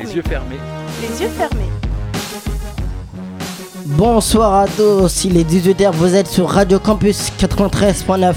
[0.00, 0.56] Les yeux fermés.
[1.02, 1.68] Les yeux fermés.
[2.12, 2.62] Les yeux fermés.
[3.84, 8.32] Bonsoir à tous, il est 18h, vous êtes sur Radio Campus 93.9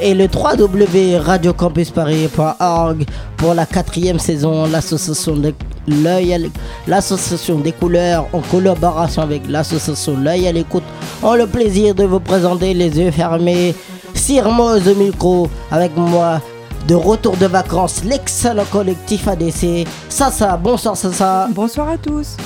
[0.00, 3.04] et le www.radiocampusparis.org
[3.36, 5.54] pour la quatrième saison, l'association de
[5.86, 6.50] l'œil
[6.88, 10.82] l'association des couleurs en collaboration avec l'association l'œil à l'écoute
[11.22, 13.76] ont le plaisir de vous présenter les yeux fermés.
[14.14, 16.40] Sirmose au micro avec moi
[16.86, 19.86] de retour de vacances, l'excellent collectif ADC.
[20.08, 21.48] Sasa, bonsoir Sasa.
[21.50, 22.36] Bonsoir à tous.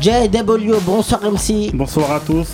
[0.00, 1.70] JW, bonsoir MC.
[1.72, 2.48] Bonsoir à tous.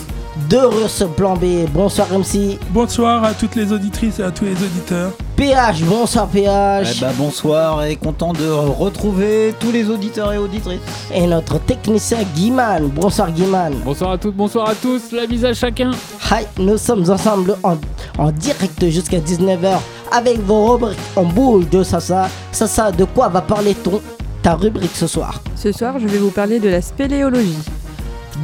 [0.48, 2.58] De Russe Plan B, bonsoir MC.
[2.70, 5.12] Bonsoir à toutes les auditrices et à tous les auditeurs.
[5.36, 6.96] PH, bonsoir PH.
[6.96, 10.80] Eh bah bonsoir et content de retrouver tous les auditeurs et auditrices.
[11.14, 13.72] Et notre technicien Guiman, bonsoir Guiman.
[13.84, 15.90] Bonsoir à toutes, bonsoir à tous, la mise à chacun.
[16.30, 17.76] Hi, nous sommes ensemble en,
[18.18, 19.78] en direct jusqu'à 19h
[20.10, 22.28] avec vos rubriques en boule de Sasa.
[22.52, 24.00] Sasa, de quoi va parler ton
[24.42, 25.42] ta rubrique ce soir?
[25.56, 27.58] Ce soir, je vais vous parler de la spéléologie.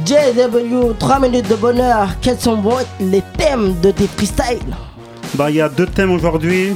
[0.05, 2.61] JW, 3 minutes de bonheur, quels sont
[2.99, 4.75] les thèmes de tes freestyles?
[5.33, 6.75] Bah, il y a deux thèmes aujourd'hui.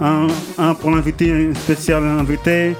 [0.00, 0.26] Un,
[0.58, 2.74] un pour l'invité, spécial invité,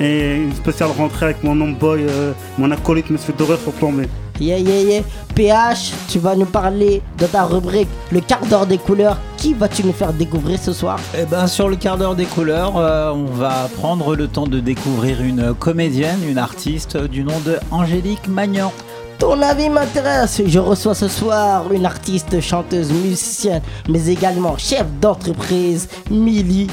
[0.00, 4.08] et une spéciale rentrée avec mon homeboy, euh, mon acolyte, Monsieur Doré, sur plombé.
[4.40, 5.02] Yeah, yeah, yeah.
[5.36, 9.16] PH, tu vas nous parler de ta rubrique Le quart d'heure des couleurs.
[9.36, 10.98] Qui vas-tu nous faire découvrir ce soir?
[11.16, 14.58] Eh ben, sur le quart d'heure des couleurs, euh, on va prendre le temps de
[14.58, 18.72] découvrir une comédienne, une artiste du nom de Angélique Magnan.
[19.18, 20.42] Ton avis m'intéresse.
[20.44, 26.66] Je reçois ce soir une artiste, chanteuse, musicienne, mais également chef d'entreprise, Milly.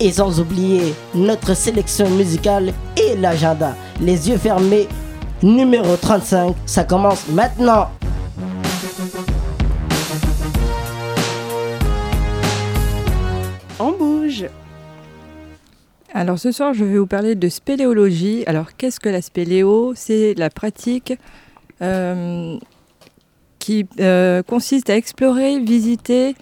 [0.00, 3.74] Et sans oublier notre sélection musicale et l'agenda.
[4.00, 4.86] Les yeux fermés,
[5.42, 6.54] numéro 35.
[6.66, 7.88] Ça commence maintenant.
[13.80, 14.46] On bouge.
[16.12, 18.42] Alors ce soir, je vais vous parler de spéléologie.
[18.46, 19.92] Alors qu'est-ce que la spéléo?
[19.94, 21.12] C'est la pratique
[21.80, 22.56] euh,
[23.58, 26.34] qui euh, consiste à explorer, visiter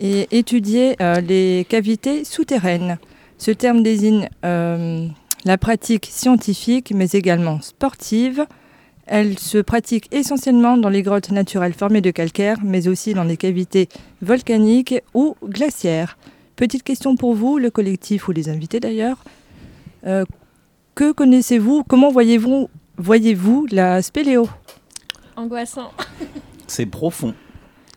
[0.00, 2.98] et étudier euh, les cavités souterraines.
[3.38, 4.28] Ce terme désigne
[5.46, 8.44] la pratique scientifique, mais également sportive.
[9.06, 13.36] Elle se pratique essentiellement dans les grottes naturelles formées de calcaire, mais aussi dans les
[13.36, 13.88] cavités
[14.20, 16.18] volcaniques ou glaciaires.
[16.56, 19.22] Petite question pour vous, le collectif ou les invités d'ailleurs.
[20.96, 23.38] que connaissez-vous Comment voyez-vous voyez
[23.70, 24.48] la spéléo?
[25.36, 25.92] Angoissant.
[26.66, 27.34] C'est profond.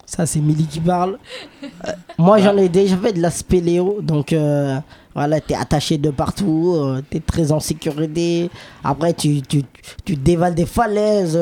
[0.05, 1.17] Ça, c'est Milly qui parle.
[1.63, 4.79] Euh, moi, j'en ai déjà fait de la spéléo, donc euh,
[5.15, 8.49] voilà, t'es attaché de partout, euh, t'es très en sécurité.
[8.83, 9.63] Après, tu, tu,
[10.05, 11.37] tu dévales des falaises.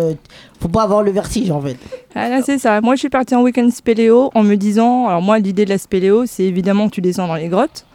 [0.60, 1.78] faut pas avoir le vertige, en fait.
[2.16, 2.82] Ah, c'est ça.
[2.82, 5.78] Moi, je suis partie en week-end spéléo en me disant, alors moi, l'idée de la
[5.78, 7.86] spéléo, c'est évidemment que tu descends dans les grottes.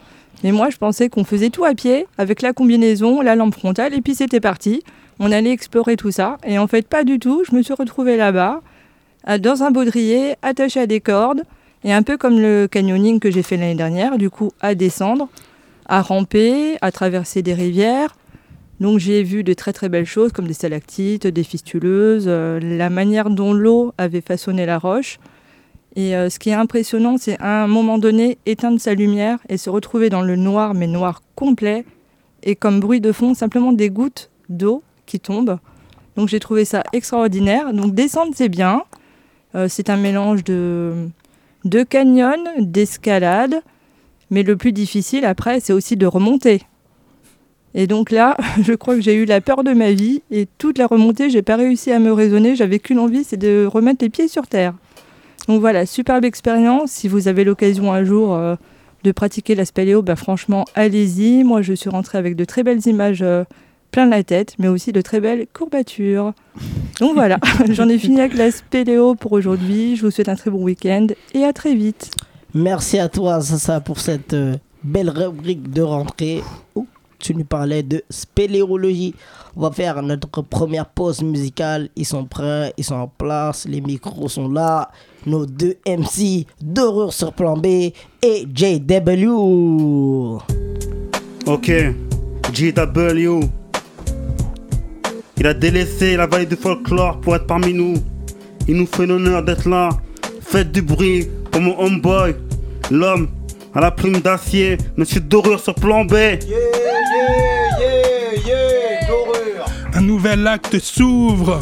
[0.44, 3.94] Mais moi, je pensais qu'on faisait tout à pied, avec la combinaison, la lampe frontale,
[3.94, 4.82] et puis c'était parti
[5.18, 6.36] on allait explorer tout ça.
[6.44, 7.44] Et en fait, pas du tout.
[7.48, 8.60] Je me suis retrouvée là-bas,
[9.38, 11.44] dans un baudrier, attaché à des cordes,
[11.84, 15.28] et un peu comme le canyoning que j'ai fait l'année dernière, du coup, à descendre,
[15.92, 18.16] à ramper, à traverser des rivières.
[18.80, 22.88] Donc j'ai vu de très très belles choses comme des stalactites, des fistuleuses, euh, la
[22.88, 25.18] manière dont l'eau avait façonné la roche.
[25.94, 29.58] Et euh, ce qui est impressionnant, c'est à un moment donné éteindre sa lumière et
[29.58, 31.84] se retrouver dans le noir, mais noir complet,
[32.42, 35.58] et comme bruit de fond, simplement des gouttes d'eau qui tombe.
[36.16, 37.74] Donc j'ai trouvé ça extraordinaire.
[37.74, 38.84] Donc descendre, c'est bien.
[39.54, 41.10] Euh, c'est un mélange de,
[41.66, 43.60] de canyon, d'escalade.
[44.32, 46.62] Mais le plus difficile après, c'est aussi de remonter.
[47.74, 50.22] Et donc là, je crois que j'ai eu la peur de ma vie.
[50.30, 52.56] Et toute la remontée, j'ai pas réussi à me raisonner.
[52.56, 54.72] J'avais qu'une envie, c'est de remettre les pieds sur terre.
[55.48, 56.90] Donc voilà, superbe expérience.
[56.90, 58.56] Si vous avez l'occasion un jour euh,
[59.04, 61.44] de pratiquer la spéléo, bah franchement, allez-y.
[61.44, 63.44] Moi, je suis rentrée avec de très belles images euh,
[63.90, 66.32] plein de la tête, mais aussi de très belles courbatures.
[67.00, 69.96] Donc voilà, j'en ai fini avec la spéléo pour aujourd'hui.
[69.96, 72.10] Je vous souhaite un très bon week-end et à très vite.
[72.54, 76.42] Merci à toi, Sasa, pour cette euh, belle rubrique de rentrée
[76.74, 76.86] où
[77.18, 79.14] tu nous parlais de spéléologie.
[79.56, 81.88] On va faire notre première pause musicale.
[81.96, 84.90] Ils sont prêts, ils sont en place, les micros sont là.
[85.24, 89.30] Nos deux MC, Dorure sur plan B et JW.
[91.46, 91.72] Ok,
[92.52, 93.40] JW.
[95.38, 97.94] Il a délaissé la vallée du folklore pour être parmi nous.
[98.68, 99.88] Il nous fait l'honneur d'être là.
[100.52, 102.36] Faites du bruit pour mon homeboy,
[102.90, 103.28] l'homme
[103.74, 106.06] à la plume d'acier, Monsieur Dorure sur plan.
[109.94, 111.58] Un nouvel acte s'ouvre.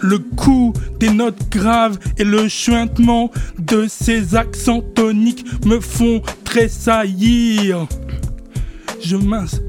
[0.00, 7.86] Le coup des notes graves et le chuintement de ces accents toniques me font tressaillir.
[9.02, 9.62] Je mince,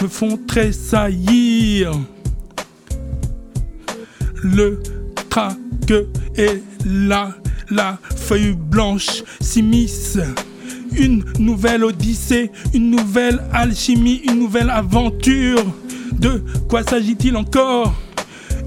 [0.00, 1.92] me font tressaillir.
[4.42, 4.80] Le
[5.36, 5.92] traque
[6.38, 7.28] est là,
[7.68, 10.18] la feuille blanche s'immisce.
[10.96, 15.62] Une nouvelle odyssée, une nouvelle alchimie, une nouvelle aventure.
[16.18, 17.94] De quoi s'agit-il encore?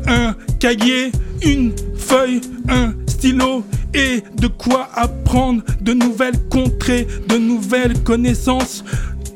[0.06, 1.12] Un cahier,
[1.42, 3.64] une feuille, un stylo
[3.96, 8.84] et de quoi apprendre de nouvelles contrées, de nouvelles connaissances?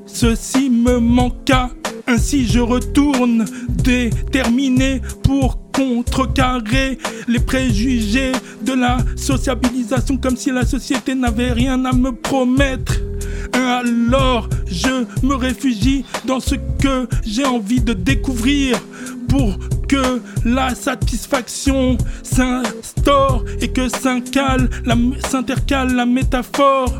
[0.05, 1.71] Ceci me manqua,
[2.05, 3.45] ainsi je retourne
[3.83, 6.97] déterminé pour contrecarrer
[7.27, 8.31] les préjugés
[8.61, 12.93] de la sociabilisation comme si la société n'avait rien à me promettre.
[13.53, 18.79] Alors je me réfugie dans ce que j'ai envie de découvrir
[19.27, 24.69] pour que la satisfaction s'instaure et que s'intercale
[25.95, 26.93] la, métaphore.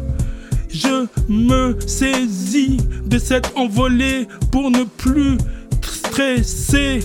[0.69, 5.37] Je me saisis de cette envolée pour ne plus
[5.81, 7.01] stresser.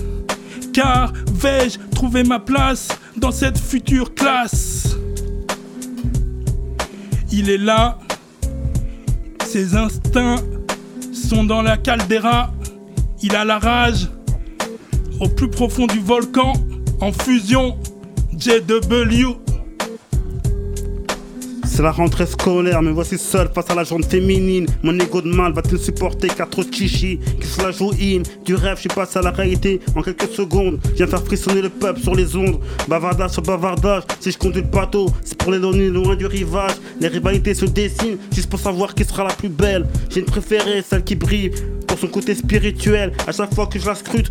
[0.73, 2.87] Car vais-je trouver ma place
[3.17, 4.95] dans cette future classe?
[7.31, 7.99] Il est là,
[9.45, 10.43] ses instincts
[11.11, 12.53] sont dans la caldeira,
[13.21, 14.09] il a la rage.
[15.19, 16.53] Au plus profond du volcan,
[17.01, 17.77] en fusion,
[18.37, 19.48] JW.
[21.79, 24.65] C'est la rentrée scolaire, me voici seul face à la jante féminine.
[24.83, 28.53] Mon ego de mal va-t-il supporter car trop chichi qui se la joue in Du
[28.55, 30.77] rêve, je suis passé à la réalité en quelques secondes.
[30.97, 32.59] Viens faire frissonner le peuple sur les ondes.
[32.89, 36.73] Bavardage sur bavardage, si je conduis le bateau, c'est pour les donner loin du rivage.
[36.99, 39.87] Les rivalités se dessinent juste pour savoir qui sera la plus belle.
[40.09, 41.51] J'ai une préférée, celle qui brille
[41.87, 43.13] pour son côté spirituel.
[43.25, 44.29] À chaque fois que je la scrute,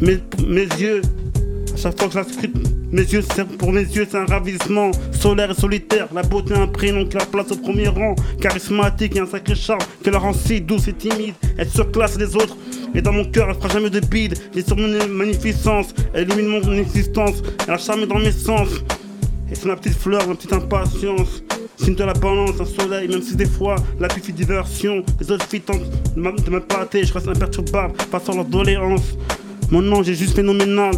[0.00, 1.02] mes, mes yeux,
[1.80, 2.56] chaque fois que scrute,
[2.92, 3.22] mes yeux,
[3.58, 6.08] pour mes yeux, c'est un ravissement solaire et solitaire.
[6.14, 8.14] La beauté a un prénom qui la place au premier rang.
[8.40, 11.34] Charismatique et un sacré charme qui la rend si douce et timide.
[11.56, 12.56] Elle surclasse les autres.
[12.94, 14.36] Et dans mon cœur, elle fera jamais de bide.
[14.54, 17.42] J'ai sur mon magnificence, elle illumine mon existence.
[17.66, 18.68] Elle a charmé dans mes sens.
[19.50, 21.42] Et c'est ma petite fleur, ma petite impatience.
[21.76, 25.02] Signe de la balance, un soleil, même si des fois la pluie fait diversion.
[25.18, 29.16] Les autres filles tentent de m'appâter, je reste imperturbable à leur doléance.
[29.70, 30.92] Mon nom est juste phénoménal.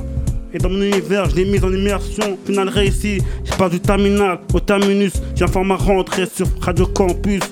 [0.55, 2.39] Et dans mon univers, je l'ai mis en immersion.
[2.45, 5.13] Final réussi, je passe du terminal au terminus.
[5.35, 7.43] J'ai enfin ma rentrée sur Radio Campus.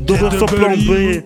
[0.00, 1.22] Doré sur plan B.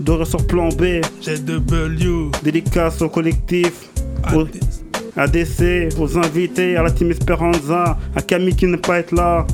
[0.00, 1.00] Doré sur plan B.
[1.20, 2.30] JW.
[2.42, 3.72] Dédicace au collectif.
[4.34, 4.46] Au
[5.16, 9.46] ADC, aux invités, à la team Esperanza, à Camille qui ne pas être là.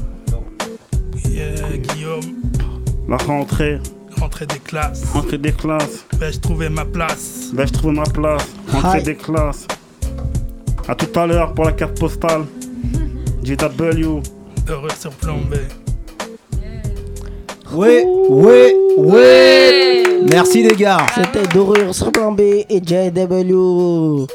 [1.29, 2.21] Yeah, Guillaume.
[3.09, 3.79] La rentrée.
[4.21, 5.05] Rentrée des classes.
[5.15, 6.05] Rentrée des classes.
[6.19, 7.51] Vais-je trouver ma place?
[7.55, 8.47] Vais-je trouver ma place?
[8.69, 9.67] Rentrée des classes.
[10.87, 12.45] A tout à l'heure pour la carte postale.
[13.43, 14.21] JW.
[14.69, 15.55] Heureux sur plan B.
[17.73, 20.03] Ouais, ouais, ouais.
[20.31, 21.07] Merci les gars.
[21.15, 24.27] C'était Dorure sur plan B et JW.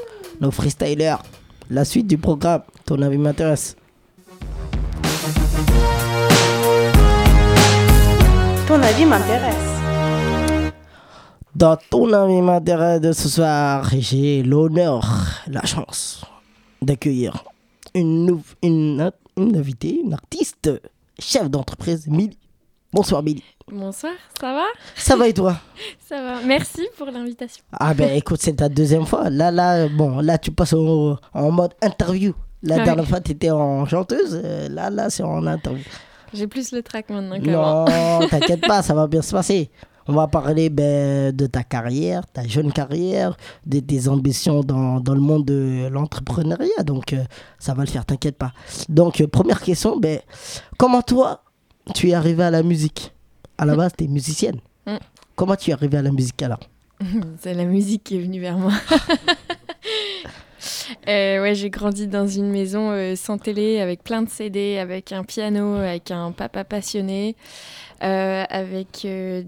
[0.41, 1.21] Nos freestylers.
[1.69, 2.63] La suite du programme.
[2.85, 3.75] Ton avis m'intéresse.
[8.67, 9.64] Ton avis m'intéresse.
[11.56, 15.06] Dans ton avis m'intéresse de ce soir, j'ai l'honneur,
[15.47, 16.21] la chance
[16.81, 17.44] d'accueillir
[17.94, 20.69] une, une, une invitée, une artiste,
[21.18, 22.38] chef d'entreprise, Milly.
[22.92, 23.44] Bonsoir Milly.
[23.71, 24.64] Bonsoir, ça va?
[24.95, 25.57] Ça va et toi?
[26.07, 26.42] Ça va.
[26.45, 27.64] Merci pour l'invitation.
[27.71, 29.30] Ah ben écoute, c'est ta deuxième fois.
[29.30, 32.33] Là, là, bon, là tu passes au- en mode interview.
[32.64, 32.83] La Ouais.
[32.83, 34.40] dernière fois, tu étais en chanteuse.
[34.69, 35.83] Là, là, c'est en interview.
[36.33, 37.85] J'ai plus le track maintenant qu'avant.
[37.85, 39.69] Non, t'inquiète pas, ça va bien se passer.
[40.07, 43.35] On va parler ben, de ta carrière, ta jeune carrière,
[43.66, 46.83] de tes ambitions dans, dans le monde de l'entrepreneuriat.
[46.83, 47.24] Donc, euh,
[47.57, 48.54] ça va le faire, t'inquiète pas.
[48.88, 50.19] Donc, euh, première question, ben,
[50.78, 51.44] comment toi,
[51.95, 53.14] tu es arrivée à la musique?
[53.57, 54.59] À la base, tu es musicienne.
[54.85, 54.97] Mm.
[55.35, 56.59] Comment tu es arrivée à la musique alors?
[57.40, 58.74] C'est la musique qui est venue vers moi.
[61.07, 65.11] Euh, ouais, j'ai grandi dans une maison euh, sans télé, avec plein de CD, avec
[65.11, 67.35] un piano, avec un papa passionné,
[68.04, 69.44] euh, avec des,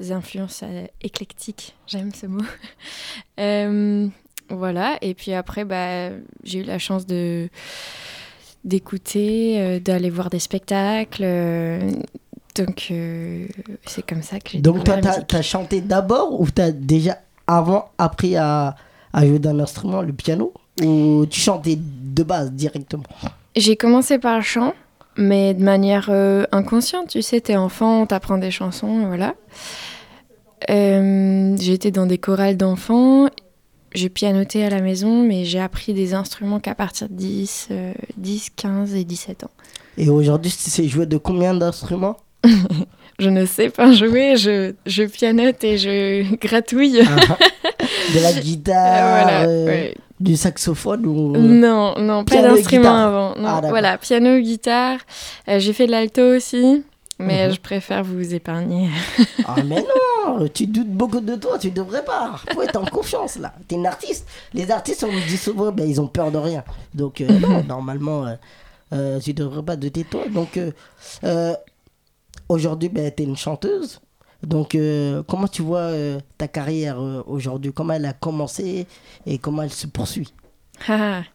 [0.00, 0.64] des influences
[1.00, 1.74] éclectiques.
[1.86, 2.44] J'aime ce mot.
[4.50, 4.98] Voilà.
[5.00, 6.10] Et puis après, bah,
[6.44, 7.48] j'ai eu la chance de
[8.64, 11.24] d'écouter, d'aller voir des spectacles.
[12.54, 12.92] donc,
[13.86, 15.50] c'est comme ça que j'ai Donc, toi, découvert la tu as, musique.
[15.50, 18.76] chanté d'abord ou tu as déjà avant appris à,
[19.12, 20.52] à jouer d'un instrument, le piano
[20.82, 23.04] Ou tu chantais de base directement
[23.56, 24.74] J'ai commencé par le chant,
[25.16, 27.08] mais de manière euh, inconsciente.
[27.08, 29.34] Tu sais, t'es enfant, on t'apprend des chansons, voilà.
[30.70, 33.28] Euh, été dans des chorales d'enfants.
[33.94, 37.92] J'ai pianoté à la maison, mais j'ai appris des instruments qu'à partir de 10, euh,
[38.16, 39.50] 10, 15 et 17 ans.
[39.98, 42.16] Et aujourd'hui, tu sais jouer de combien d'instruments?
[43.18, 47.02] Je ne sais pas jouer, je, je pianote et je gratouille.
[48.14, 49.94] De la guitare, voilà, euh, ouais.
[50.20, 51.36] du saxophone ou...
[51.36, 53.34] Non, non, pas d'instrument avant.
[53.36, 54.98] Non, Ah, voilà, piano, guitare.
[55.48, 56.84] Euh, J'ai fait de l'alto aussi,
[57.18, 57.54] mais Mhm.
[57.54, 58.88] je préfère vous épargner.
[59.46, 59.82] Ah mais
[60.26, 62.36] non, tu doutes beaucoup de toi, tu devrais pas.
[62.54, 63.52] Faut être en confiance là.
[63.68, 64.26] T'es une artiste.
[64.54, 66.64] Les artistes, on me dit souvent, ben, ils ont peur de rien.
[66.94, 68.34] Donc euh, non, normalement, euh,
[68.92, 70.22] euh, tu devrais pas douter de toi.
[70.28, 70.70] Donc euh,
[71.24, 71.54] euh,
[72.48, 74.00] aujourd'hui, ben, t'es une chanteuse.
[74.42, 77.72] Donc euh, comment tu vois euh, ta carrière euh, aujourd'hui?
[77.72, 78.86] Comment elle a commencé
[79.26, 80.32] et comment elle se poursuit?
[80.88, 81.22] Ah.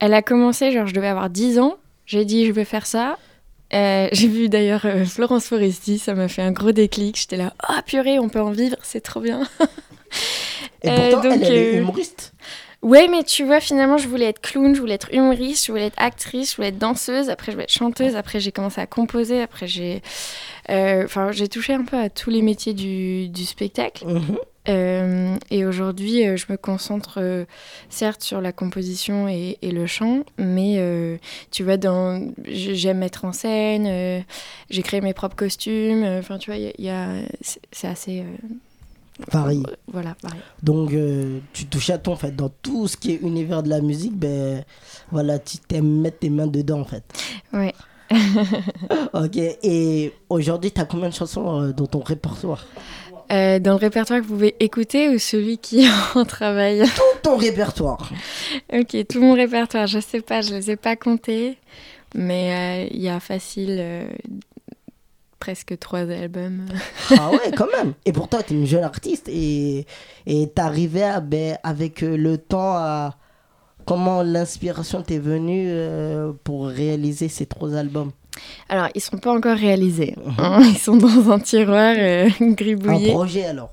[0.00, 1.76] Elle a commencé, genre, je devais avoir 10 ans.
[2.06, 3.18] J'ai dit, je veux faire ça.
[3.72, 7.18] J'ai vu d'ailleurs Florence Foresti, ça m'a fait un gros déclic.
[7.18, 9.42] J'étais là, ah purée, on peut en vivre, c'est trop bien.
[10.82, 12.32] Et pourtant, donc, elle, elle est humoriste.
[12.80, 15.86] Ouais, mais tu vois, finalement, je voulais être clown, je voulais être humoriste, je voulais
[15.86, 17.28] être actrice, je voulais être danseuse.
[17.28, 18.14] Après, je voulais être chanteuse.
[18.14, 19.42] Après, j'ai commencé à composer.
[19.42, 20.00] Après, j'ai,
[20.70, 24.06] euh, enfin, j'ai touché un peu à tous les métiers du, du spectacle.
[24.06, 24.38] Mhm.
[24.68, 27.46] Euh, et aujourd'hui, euh, je me concentre euh,
[27.88, 30.78] certes sur la composition et, et le chant, mais
[31.50, 34.24] tu vois, dans, j'aime mettre en scène.
[34.70, 36.04] j'ai créé mes propres costumes.
[36.04, 37.26] Enfin, tu vois, il y a- y
[37.72, 38.22] c'est assez.
[39.20, 39.62] Euh, Pareil.
[39.92, 40.40] voilà, pareil.
[40.62, 42.34] Donc, euh, tu touches à tout en fait.
[42.34, 44.64] Dans tout ce qui est univers de la musique, ben
[45.10, 47.02] voilà, tu t'aimes mettre tes mains dedans en fait.
[47.52, 47.74] Ouais.
[49.12, 52.64] ok, et aujourd'hui, tu as combien de chansons euh, dans ton répertoire?
[53.30, 56.82] Euh, dans le répertoire que vous pouvez écouter ou celui qui en travail?
[56.96, 58.10] Tout ton répertoire.
[58.72, 61.58] Ok, tout mon répertoire, je sais pas, je les ai pas comptés,
[62.14, 64.08] mais euh, il y a facile euh,
[65.38, 66.66] presque trois albums.
[67.18, 67.94] ah ouais, quand même.
[68.04, 69.86] Et pourtant, tu es une jeune artiste et
[70.26, 73.16] à, ben, avec euh, le temps à.
[73.86, 78.12] Comment l'inspiration t'est venue euh, pour réaliser ces trois albums?
[78.68, 83.10] Alors, ils sont pas encore réalisés, hein, ils sont dans un tiroir euh, Un gribouillé.
[83.12, 83.70] projet alors.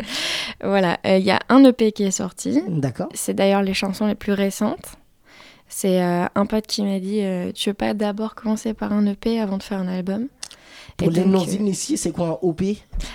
[0.63, 3.09] Voilà, euh, il y a un EP qui est sorti, D'accord.
[3.13, 4.95] c'est d'ailleurs les chansons les plus récentes.
[5.67, 7.21] C'est euh, un pote qui m'a dit
[7.55, 10.27] Tu veux pas d'abord commencer par un EP avant de faire un album?
[10.97, 12.61] Pour les donc, euh, non-initiés, c'est quoi un OP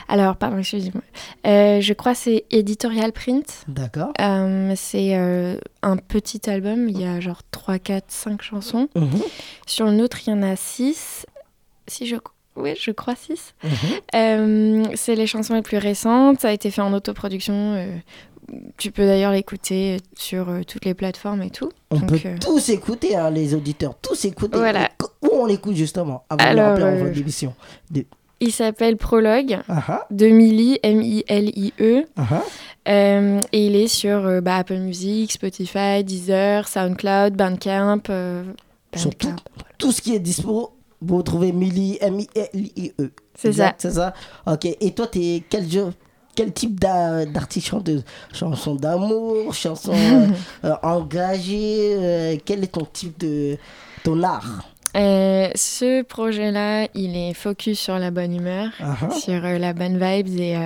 [0.08, 1.02] Alors, pardon, excusez-moi.
[1.46, 3.64] Euh, je crois que c'est Editorial Print.
[3.68, 4.12] D'accord.
[4.20, 8.88] Euh, c'est euh, un petit album, il y a genre 3, 4, 5 chansons.
[8.94, 9.22] Mhm,
[9.66, 11.24] Sur le nôtre, il y en a 6.
[11.86, 12.16] Si je...
[12.56, 13.54] Oui, je crois 6.
[13.64, 13.70] mhm.
[14.14, 17.88] Euh, c'est les chansons les plus récentes, ça a été fait en autoproduction.
[18.52, 21.70] Euh, tu peux d'ailleurs l'écouter sur euh, toutes les plateformes et tout.
[21.90, 24.58] On Donc, peut euh, tous écouter, hein, les auditeurs, tous écouter.
[24.58, 24.88] Voilà.
[25.22, 27.50] Où on l'écoute justement Avant de Alors, rappeler en euh.
[27.90, 28.04] De...
[28.42, 32.04] Il s'appelle Prologue Ah ah, de Millie, M-I-L-I-E.
[32.16, 32.42] ah.
[32.88, 38.00] Euh, et il est sur euh, bah, Apple Music, Spotify, Deezer, SoundCloud, Bandcamp.
[38.08, 38.42] euh,
[38.96, 39.28] Sur tout,
[39.76, 43.10] tout ce qui est dispo, vous retrouvez Millie, M-I-L-I-E.
[43.34, 44.14] C'est Exact, C'est ça.
[44.46, 44.64] Ok.
[44.64, 45.92] Et toi, t'es quel, jeu-
[46.34, 48.04] quel type d'a- d'artiste chanteuse?
[48.32, 50.26] Chanson d'amour, chanson euh,
[50.64, 53.56] euh, engagée euh, Quel est ton type de.
[54.04, 54.68] ton art?
[54.96, 59.10] Euh, ce projet-là, il est focus sur la bonne humeur, Ah ah.
[59.10, 60.56] sur la bonne vibes et,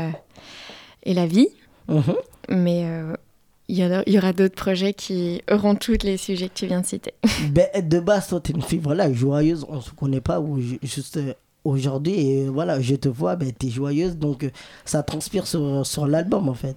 [1.02, 1.49] et la vie.
[1.88, 2.14] Mhm.
[2.49, 2.87] Mais
[3.68, 6.54] il y, en a- il y aura d'autres projets qui auront tous les sujets que
[6.54, 7.12] tu viens de citer.
[7.50, 9.66] Ben, de base, toi, t'es une fille voilà, joyeuse.
[9.68, 11.18] On se connaît pas ou ju- juste
[11.64, 12.14] aujourd'hui.
[12.21, 14.16] Et voilà, je te vois, ben, t'es joyeuse.
[14.16, 14.50] Donc, euh,
[14.85, 16.76] ça transpire sur, sur l'album, en fait.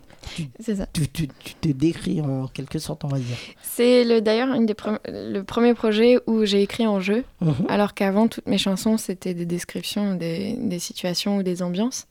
[0.59, 0.85] C'est ça.
[0.91, 3.37] Tu, tu, tu te décris en quelque sorte, on va dire.
[3.61, 7.53] C'est le- d'ailleurs pre- le premier projet où j'ai écrit en jeu, Mhm.
[7.69, 12.07] alors qu'avant, toutes mes chansons, c'était des descriptions des, des situations ou des ambiances.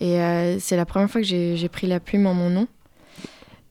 [0.00, 2.66] Et euh, c'est la première fois que j'ai pris la plume en mon nom,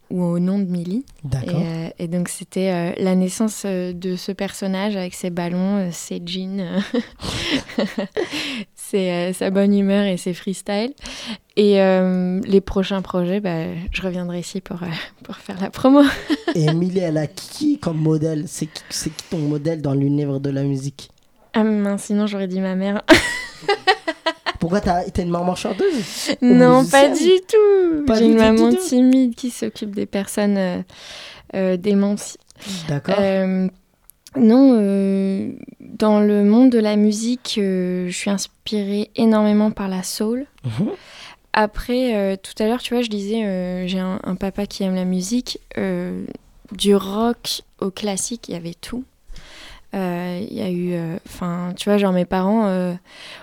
[0.10, 1.04] ou au nom de Millie.
[1.24, 1.62] Et, D'accord.
[1.64, 5.90] euh, et donc c'était euh, la naissance euh, de ce personnage avec ses ballons, euh,
[5.92, 6.80] ses jeans, euh,
[8.76, 10.94] ses, euh, sa bonne humeur et ses freestyles.
[11.56, 14.88] Et euh, les prochains projets, bah, je reviendrai ici pour, euh,
[15.24, 16.02] pour faire la promo.
[16.56, 18.46] Et Emily, elle a qui comme modèle?
[18.48, 21.10] C'est qui, c'est qui ton modèle dans l'univers de la musique?
[21.54, 23.02] Ah mince, sinon j'aurais dit ma mère.
[24.60, 28.06] Pourquoi t'as une maman chanteuse non, pas du tout.
[28.06, 30.82] Pas J'ai une maman timide qui s'occupe des personnes euh,
[31.56, 31.78] euh.
[32.88, 33.16] D'accord.
[33.20, 33.68] Euh,
[34.36, 40.46] non, euh, dans le monde de la musique, je suis inspirée énormément par la soul.
[40.64, 40.90] Mhm.
[41.54, 45.06] Après, tout à l'heure, tu vois, je disais, j'ai un, un papa qui aime la
[45.06, 45.60] musique.
[46.72, 49.04] du rock au classique, il y avait tout.
[49.94, 52.94] Euh, Il y a eu, enfin, tu vois, genre mes parents, euh,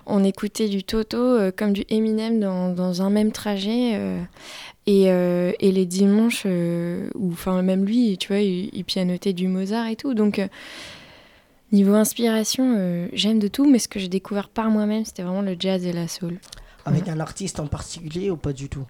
[0.06, 3.92] on écoutait du Toto euh, comme du Eminem dans, dans un même trajet.
[3.94, 4.20] euh,
[4.86, 9.32] et, euh, et les dimanches, euh, ou enfin même lui, tu vois, il, il pianotait
[9.32, 10.12] du Mozart et tout.
[10.14, 10.46] Donc, euh,
[11.72, 15.42] Niveau inspiration, euh, j'aime de tout, mais ce que j'ai découvert par moi-même, c'était vraiment
[15.42, 16.38] le jazz et la soul.
[16.84, 18.84] Avec un artiste en particulier ou pas du tout?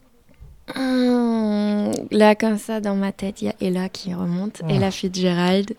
[0.76, 4.60] Hum, là, comme ça, dans ma tête, il y a Ella qui remonte.
[4.68, 5.74] Ella Fitzgerald,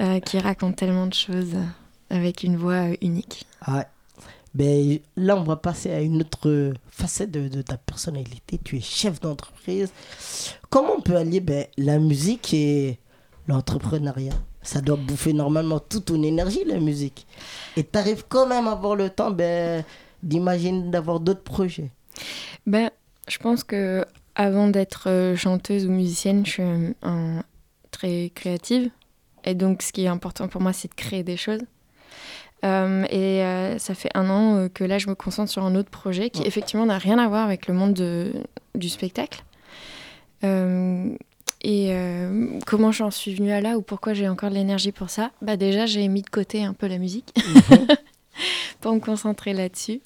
[0.00, 1.54] euh, qui raconte tellement de choses
[2.10, 3.44] avec une voix euh, unique.
[3.68, 3.84] Ouais.
[4.54, 8.60] Ben, là, on va passer à une autre facette de, de ta personnalité.
[8.62, 9.90] Tu es chef d'entreprise.
[10.70, 12.98] Comment on peut allier ben, la musique et
[13.48, 14.34] l'entrepreneuriat?
[14.62, 17.26] Ça doit bouffer normalement toute ton énergie, la musique.
[17.76, 19.84] Et tu arrives quand même à avoir le temps ben,
[20.22, 21.90] d'imaginer d'avoir d'autres projets.
[22.64, 22.90] Ben,
[23.28, 24.04] je pense que
[24.36, 26.62] avant d'être euh, chanteuse ou musicienne, je suis
[27.02, 27.42] un-
[27.90, 28.90] très créative.
[29.44, 31.60] Et donc, ce qui est important pour moi, c'est de créer des choses.
[32.64, 35.74] Euh, et euh, ça fait un an euh, que là, je me concentre sur un
[35.74, 38.32] autre projet qui, effectivement, n'a rien à voir avec le monde de-
[38.74, 39.44] du spectacle.
[41.66, 41.94] Et
[42.66, 45.30] comment j'en suis venue à là ou pourquoi j'ai encore de l'énergie pour ça?
[45.40, 47.32] Bah Déjà, j'ai mis de côté un peu la musique
[48.82, 50.02] pour me concentrer là-dessus.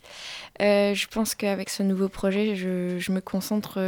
[0.60, 3.80] Je pense qu'avec ce nouveau projet, je, je me concentre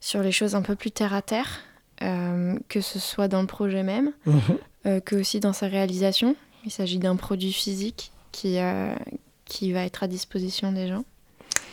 [0.00, 1.58] sur les choses un peu plus terre à terre,
[2.00, 4.12] que ce soit dans le projet même,
[4.86, 6.36] euh, que aussi dans sa réalisation.
[6.64, 8.94] Il s'agit d'un produit physique qui, euh,
[9.44, 11.04] qui va être à disposition des gens.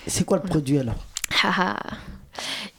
[0.08, 0.96] C'est quoi le produit alors
[1.44, 1.78] Haha.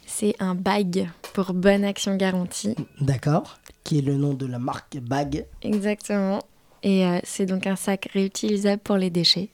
[0.06, 2.74] C'est un bag pour bonne action garantie.
[3.00, 3.58] D'accord.
[3.84, 5.44] Qui est le nom de la marque Bag.
[5.62, 6.40] Exactement.
[6.82, 9.50] Et euh, c'est donc un sac réutilisable pour les déchets.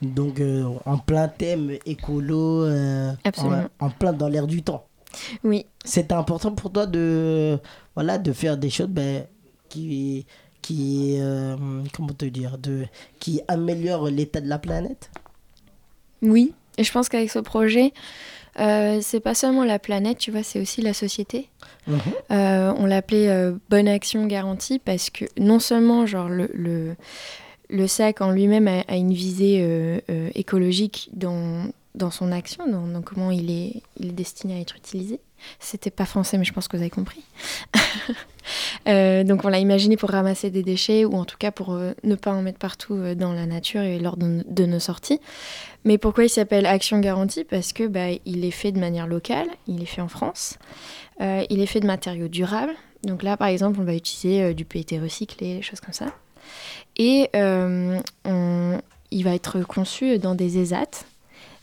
[0.00, 3.68] Donc, euh, en plein thème écolo, euh, Absolument.
[3.78, 4.84] en, en plein dans l'air du temps.
[5.44, 7.58] Oui, C'était important pour toi de,
[7.94, 9.26] voilà, de faire des choses ben,
[9.68, 10.26] qui,
[10.62, 11.56] qui, euh,
[11.92, 12.84] comment te dire, de,
[13.18, 15.10] qui améliorent l'état de la planète?
[16.22, 16.54] oui.
[16.78, 17.92] Et je pense qu'avec ce projet,
[18.58, 21.50] euh, c'est pas seulement la planète, tu vois, c'est aussi la société.
[21.86, 22.00] Mhm.
[22.30, 26.96] Euh, on l'appelait euh, bonne action garantie parce que non seulement genre le, le,
[27.68, 33.02] le sac en lui-même a, a une visée euh, écologique dans, dans son action, dans,
[33.02, 35.20] comment il est, destiné à être utilisé.
[35.58, 37.22] C'était pas français, mais je pense que vous avez compris.
[38.88, 41.92] Euh, donc on l'a imaginé pour ramasser des déchets ou en tout cas pour euh,
[42.02, 45.20] ne pas en mettre partout euh, dans la nature et lors de, nos sorties.
[45.84, 47.44] Mais pourquoi il s'appelle Action Garantie?
[47.44, 50.58] Parce que bah, il est fait de manière locale, il est fait en France,
[51.20, 52.74] il est fait de matériaux durables.
[53.04, 56.06] Donc là, par exemple, on va utiliser du PET recyclé, des choses comme ça.
[56.96, 61.04] Et il va être conçu dans des ESAT,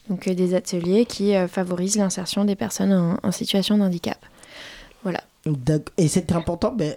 [0.09, 4.17] donc euh, des ateliers qui euh, favorisent l'insertion des personnes en, en situation de handicap.
[5.03, 5.23] Voilà.
[5.97, 6.95] Et c'était important ben,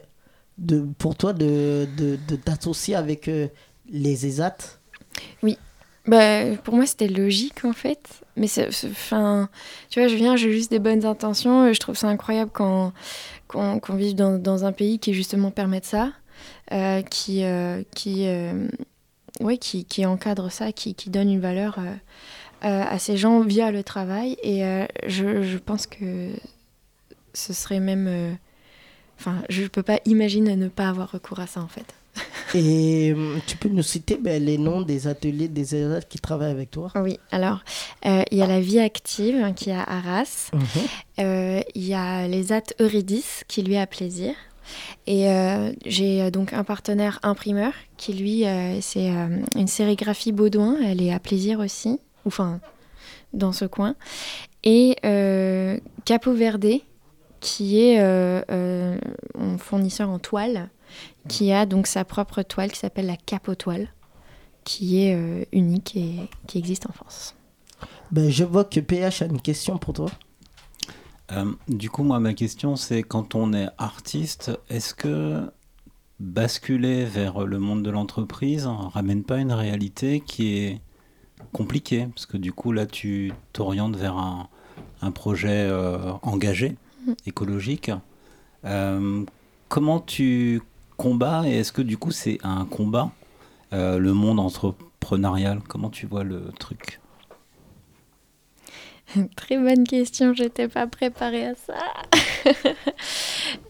[0.59, 3.47] de, pour toi de, de, de t'associer avec euh,
[3.91, 4.57] les ESAT.
[6.05, 8.01] Bah, pour moi, c'était logique en fait.
[8.37, 9.49] Mais c'est, c'est- enfin,
[9.89, 11.69] tu vois, je viens, j'ai juste des bonnes intentions.
[11.69, 12.93] et Je trouve ça incroyable quand,
[13.47, 16.11] qu'on, qu'on vive dans, dans un pays qui justement permet ça,
[16.73, 18.67] euh, qui, euh, qui, euh,
[19.41, 21.79] ouais, qui, qui encadre ça, qui, qui donne une valeur
[22.63, 24.37] à ces gens via le travail.
[24.43, 26.31] Et euh, je, je pense que
[27.35, 28.07] ce serait même.
[28.09, 28.33] euh,
[29.21, 31.95] Enfin, je peux pas imaginer ne pas avoir recours à ça en fait.
[32.57, 36.51] Et euh, tu peux nous citer ben, les noms des ateliers des ESAT qui travaillent
[36.51, 36.91] avec toi?
[36.97, 37.61] Oui, alors,
[38.05, 40.51] euh, il y a la vie active hein, qui est à Arras.
[40.53, 40.63] Mhm.
[41.21, 44.35] Euh, Il y a les at Eurydice qui lui a plaisir.
[45.07, 50.33] Et euh, j'ai euh, donc un partenaire imprimeur qui lui, euh, c'est euh, une sérigraphie
[50.33, 52.61] Baudouin, elle est à plaisir aussi, enfin
[53.33, 53.95] dans ce coin.
[54.65, 56.81] Et euh, Capo Verde
[57.43, 58.99] qui est euh, euh,
[59.39, 60.71] un fournisseur en toile,
[61.29, 63.89] qui a donc sa propre toile qui s'appelle la Capo Toile,
[64.65, 67.35] qui est euh, unique et qui existe en France.
[68.13, 70.11] ben, Je vois que PH a une question pour toi.
[71.33, 75.51] Euh, du coup, moi, ma question, c'est quand on est artiste, est-ce que
[76.21, 80.81] basculer vers le monde de l'entreprise ramène pas une réalité qui est
[81.53, 84.49] compliquée Parce que du coup, là, tu t'orientes vers un,
[85.03, 87.17] un projet euh, engagé, Mhm.
[87.27, 87.91] écologique.
[88.65, 89.25] Euh,
[89.69, 90.63] comment tu
[90.97, 93.11] combats et est-ce que du coup, c'est un combat,
[93.73, 95.61] euh, le monde entrepreneurial?
[95.69, 97.01] Comment tu vois le truc?
[99.37, 101.75] Très bonne question, j'étais pas préparée à ça.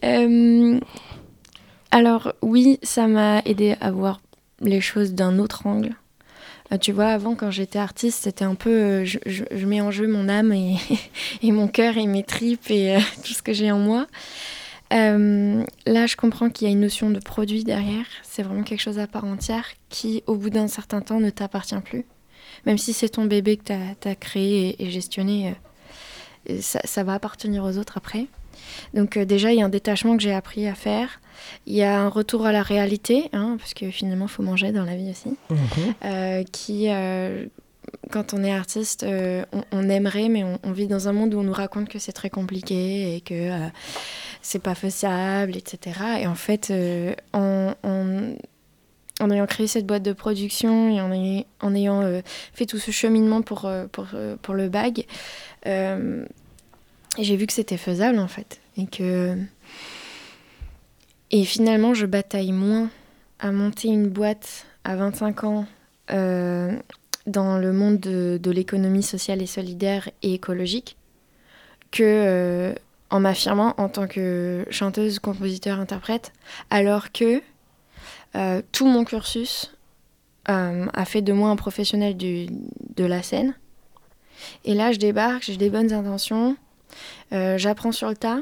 [1.91, 4.21] Alors oui, ça m'a aidé à voir
[4.59, 5.95] les choses d'un autre angle.
[6.71, 10.07] Euh, tu vois, avant quand j'étais artiste, c'était un peu, euh, je, mets en jeu
[10.07, 10.77] mon âme et,
[11.41, 14.07] et mon cœur et mes tripes et euh, tout ce que j'ai en moi.
[14.91, 18.05] Là, je comprends qu'il y a une notion de produit derrière.
[18.21, 21.79] C'est vraiment quelque chose à part entière qui, au bout d'un certain temps, ne t'appartient
[21.83, 22.05] plus.
[22.67, 25.55] Même si c'est ton bébé que tu as, créé et, gestionné,
[26.59, 28.27] ça va appartenir aux autres après.
[28.93, 31.19] Donc euh, déjà, il y a un détachement que j'ai appris à faire.
[31.65, 34.71] Il y a un retour à la réalité, hein, parce que finalement, il faut manger
[34.71, 35.93] dans la vie aussi, Mhm.
[36.05, 37.45] euh, qui, euh,
[38.11, 41.39] quand on est artiste, on, on aimerait, mais on, on vit dans un monde où
[41.39, 43.49] on nous raconte que c'est très compliqué et que
[44.41, 45.99] c'est pas faisable, etc.
[46.21, 46.71] Et en fait,
[47.33, 47.73] en,
[49.31, 52.21] ayant créé cette boîte de production et en, ay- en ayant euh,
[52.53, 54.07] fait tout ce cheminement pour, pour,
[54.41, 55.05] pour le bag,
[55.65, 56.25] euh,
[57.19, 58.59] j'ai vu que c'était faisable en fait.
[58.77, 59.37] Et que.
[61.31, 62.89] Et finalement, je bataille moins
[63.39, 65.65] à monter une boîte à 25 ans
[66.11, 66.75] euh,
[67.25, 70.97] dans le monde de, l'économie sociale et solidaire et écologique
[71.91, 72.73] que euh,
[73.09, 76.33] en m'affirmant en tant que chanteuse, compositeur, interprète,
[76.69, 77.41] alors que
[78.35, 79.71] euh, tout mon cursus
[80.45, 83.55] a fait de moi un professionnel de la scène.
[84.65, 86.57] Et là, je débarque, j'ai des bonnes intentions,
[87.31, 88.41] j'apprends sur le tas,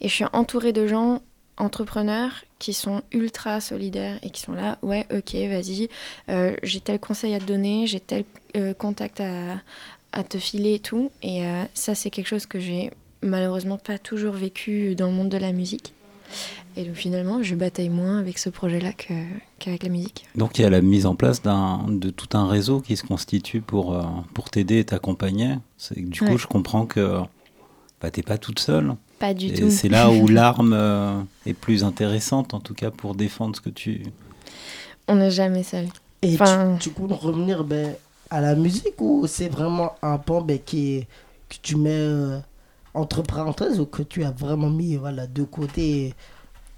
[0.00, 1.20] et je suis entourée de gens
[1.56, 5.88] entrepreneurs qui sont ultra solidaires et qui sont là, ouais, ok, vas-y,
[6.28, 8.24] euh, j'ai tel conseil à te donner, j'ai tel
[8.56, 9.60] euh, contact à,
[10.12, 11.10] à te filer et tout.
[11.22, 12.90] Et euh, ça, c'est quelque chose que j'ai
[13.22, 15.94] malheureusement pas toujours vécu dans le monde de la musique.
[16.76, 18.92] Et donc finalement, je bataille moins avec ce projet-là
[19.60, 20.24] qu'avec la musique.
[20.34, 23.60] Donc il y a la mise en place de tout un réseau qui se constitue
[23.60, 23.96] pour,
[24.34, 25.54] pour t'aider et t'accompagner.
[25.96, 26.38] Du coup, Ouais.
[26.38, 27.20] je comprends que
[28.00, 28.96] bah, t'es pas toute seule.
[29.24, 29.70] Pas du Et tout.
[29.70, 33.70] c'est là où l'arme euh, est plus intéressante, en tout cas pour défendre ce que
[33.70, 34.02] tu.
[35.08, 35.86] On n'est jamais seul.
[36.20, 37.94] Et Enfin- tu, tu comptes revenir ben,
[38.28, 41.06] à la musique ou c'est vraiment un pan ben, qui est-
[41.48, 42.38] que tu mets euh,
[42.92, 46.12] entre parenthèses ou que tu as vraiment mis voilà, de côté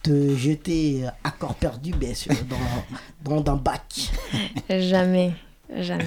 [0.05, 4.11] te jeter à corps perdu bien sûr dans, dans un bac?
[4.71, 5.33] Jamais,
[5.81, 6.05] jamais.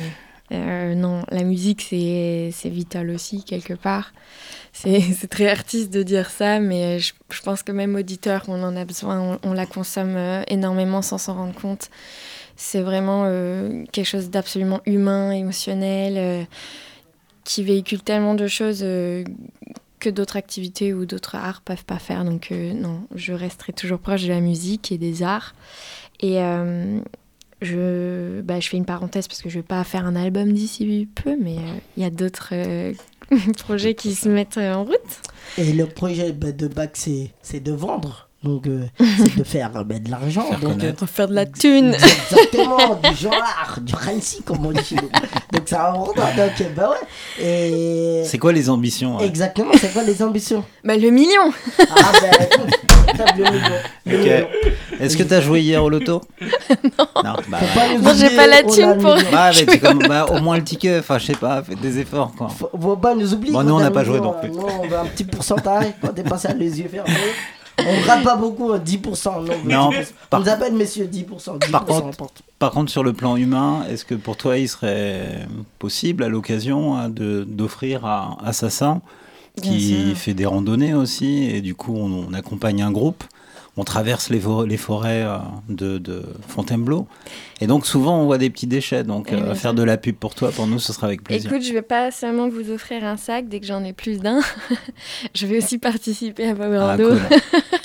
[0.52, 4.14] Euh, non, la musique, c'est vital aussi, quelque part.
[4.72, 8.76] C'est très artiste de dire ça, mais je, je pense que même auditeur, on en
[8.76, 11.90] a besoin, on, on la consomme euh, énormément sans s'en rendre compte.
[12.56, 16.44] C'est vraiment euh, quelque chose d'absolument humain, émotionnel, euh,
[17.44, 19.24] qui véhicule tellement de choses euh,
[20.00, 22.24] que d'autres activités ou d'autres arts peuvent pas faire.
[22.24, 25.56] Donc euh, non, je resterai toujours proche de la musique et des arts.
[26.20, 27.00] Et euh,
[27.62, 31.08] je, bah, je fais une parenthèse parce que je vais pas faire un album d'ici
[31.16, 32.94] peu, mais euh, il y a d'autres euh,
[33.60, 35.22] projets qui se mettent euh, en route.
[35.58, 39.84] et le projet ben, de bac c'est c'est de vendre donc euh, c'est de faire
[39.84, 41.94] ben, de l'argent Faire donc euh, va faire de la thune.
[42.32, 45.10] Exactement, du genre, du Rancy, comme on dit chez nous.
[45.52, 46.22] Donc c'est important.
[46.38, 47.44] Donc, euh, bah ouais.
[47.46, 48.24] Et.
[48.26, 49.26] C'est quoi les ambitions ouais?
[49.26, 50.64] Exactement, c'est quoi les ambitions?
[50.86, 52.48] Bah, le million Ah ben,
[54.08, 54.48] Ok.
[55.00, 57.34] Est-ce que t'as joué hier au loto Non.
[57.50, 59.66] bah, Faut pas nous Bon, j'ai oublier, pas la on a thune pour- bah, mais
[59.66, 62.50] tu comme- bah, au moins le ticket, enfin je sais pas, faites des efforts quoi.
[62.50, 63.54] Faut, faut pas nous oublier.
[63.54, 64.50] Bon, nous, on a n'a pas joué million, non plus.
[64.52, 67.12] Nous, on veut un petit pourcentage quand t'es passé à les yeux fermés.
[67.82, 69.42] On rate pas beaucoup, hein, 10%.
[69.42, 69.94] Non, mais Non, 10%.
[70.30, 71.58] par- On nous appelle messieurs 10%.
[71.60, 72.18] 10% Par contre-.
[72.60, 75.48] Par contre, sur le plan humain, est-ce que pour toi il serait
[75.80, 79.02] possible à l'occasion hein, de- d'offrir à Assassin,
[79.62, 83.24] qui fait des randonnées aussi, et du coup on, on accompagne un groupe,
[83.78, 85.38] on traverse les, les forêts euh,
[85.70, 87.08] de, de Fontainebleau,
[87.62, 90.16] et donc souvent on voit des petits déchets, donc Oui, euh, faire de la pub
[90.16, 91.52] pour toi, pour nous ce sera avec plaisir.
[91.52, 94.42] Écoute, je vais pas seulement vous offrir un sac dès que j'en ai plus d'un.
[95.34, 97.10] je vais aussi participer à Power ah, Rando.
[97.10, 97.20] cool.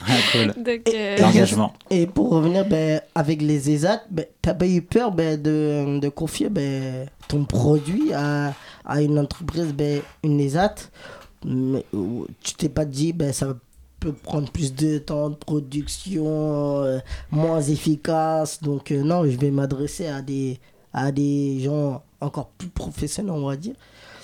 [0.07, 0.63] Ah, cool.
[0.63, 1.73] Donc, euh, L'engagement.
[1.89, 6.09] Et pour revenir ben, avec les ESAT, ben, t'as pas eu peur ben, de, de
[6.11, 8.53] confier ben, ton produit à,
[8.85, 10.75] à une entreprise, ben, une ESAT
[11.45, 13.57] mais, où Tu t'es pas dit ben, ça
[14.01, 16.99] peut prendre plus de temps de production, euh,
[17.31, 18.63] moins efficace.
[18.63, 20.59] Donc euh, non, je vais m'adresser à des,
[20.93, 23.75] à des gens encore plus professionnels, on va dire.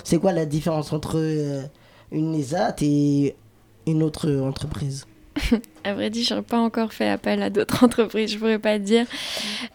[0.03, 1.63] C'est quoi la différence entre euh,
[2.11, 3.35] une ESAT et
[3.87, 5.05] une autre entreprise?
[5.83, 8.77] À vrai dire, je n'aurais pas encore fait appel à d'autres entreprises, je pourrais pas
[8.79, 9.05] dire.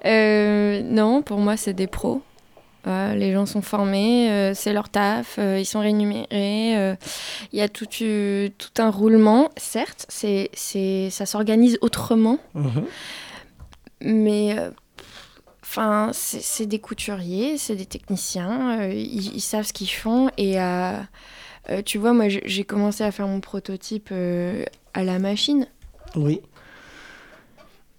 [0.04, 2.22] Euh, non, pour moi, c'est des pros.
[2.86, 6.76] Euh, les gens sont formés, euh, c'est leur taf, euh, ils sont rémunérés.
[6.76, 6.94] euh,
[7.52, 9.50] Il y a tout, euh, tout un roulement.
[9.56, 12.38] Certes, c'est, c'est, ça s'organise autrement,
[14.00, 14.70] mais euh,
[15.64, 20.30] enfin, c'est, c'est des couturiers, c'est des techniciens, euh, ils, ils savent ce qu'ils font.
[20.38, 20.92] Et euh,
[21.70, 25.66] euh, tu vois, moi, j'ai- j'ai commencé à faire mon prototype euh, à la machine.
[26.14, 26.40] Oui.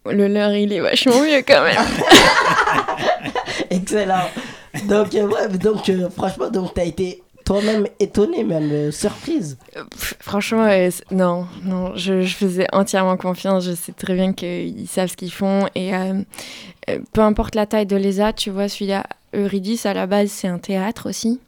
[0.09, 1.75] Le leur, il est vachement mieux quand même.
[3.69, 4.29] Excellent.
[4.85, 9.57] Donc, euh, ouais, donc euh, franchement, donc t'as été toi-même étonné, même euh, surprise.
[9.95, 10.67] Franchement,
[11.11, 13.65] non, non, je, faisais entièrement confiance.
[13.65, 15.67] Je sais très bien qu'ils savent ce qu'ils font.
[15.75, 15.91] Et
[17.13, 20.59] peu importe la taille de l'ESA, tu vois, celui-là, Eurydice, à la base, c'est un
[20.59, 21.39] théâtre aussi.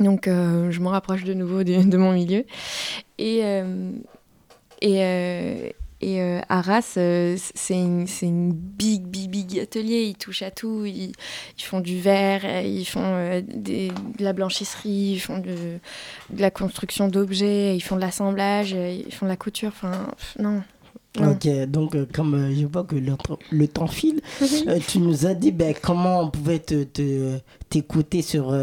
[0.00, 2.44] Donc, je me rapproche de nouveau de, mon milieu.
[3.18, 3.42] Et,
[6.00, 10.02] et euh, Arras, euh, c'est une, big, big, big atelier.
[10.04, 10.84] Ils touchent à tout.
[10.86, 11.12] Ils,
[11.58, 15.78] ils font du verre, euh, ils font euh, des- de la blanchisserie, ils font de,
[16.30, 19.68] de la construction d'objets, ils font de l'assemblage, ils font de la couture.
[19.68, 20.06] Enfin,
[20.38, 20.62] non.
[21.18, 21.32] non.
[21.32, 24.20] Ok, donc comme je vois que le, temps- le temps file,
[24.88, 28.56] tu nous as dit ben, comment on pouvait te, te- t'écouter sur,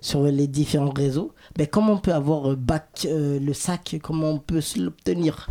[0.00, 1.32] sur les différents réseaux.
[1.56, 5.48] Ben, comment on peut avoir bac, le sac, comment on peut l'obtenir?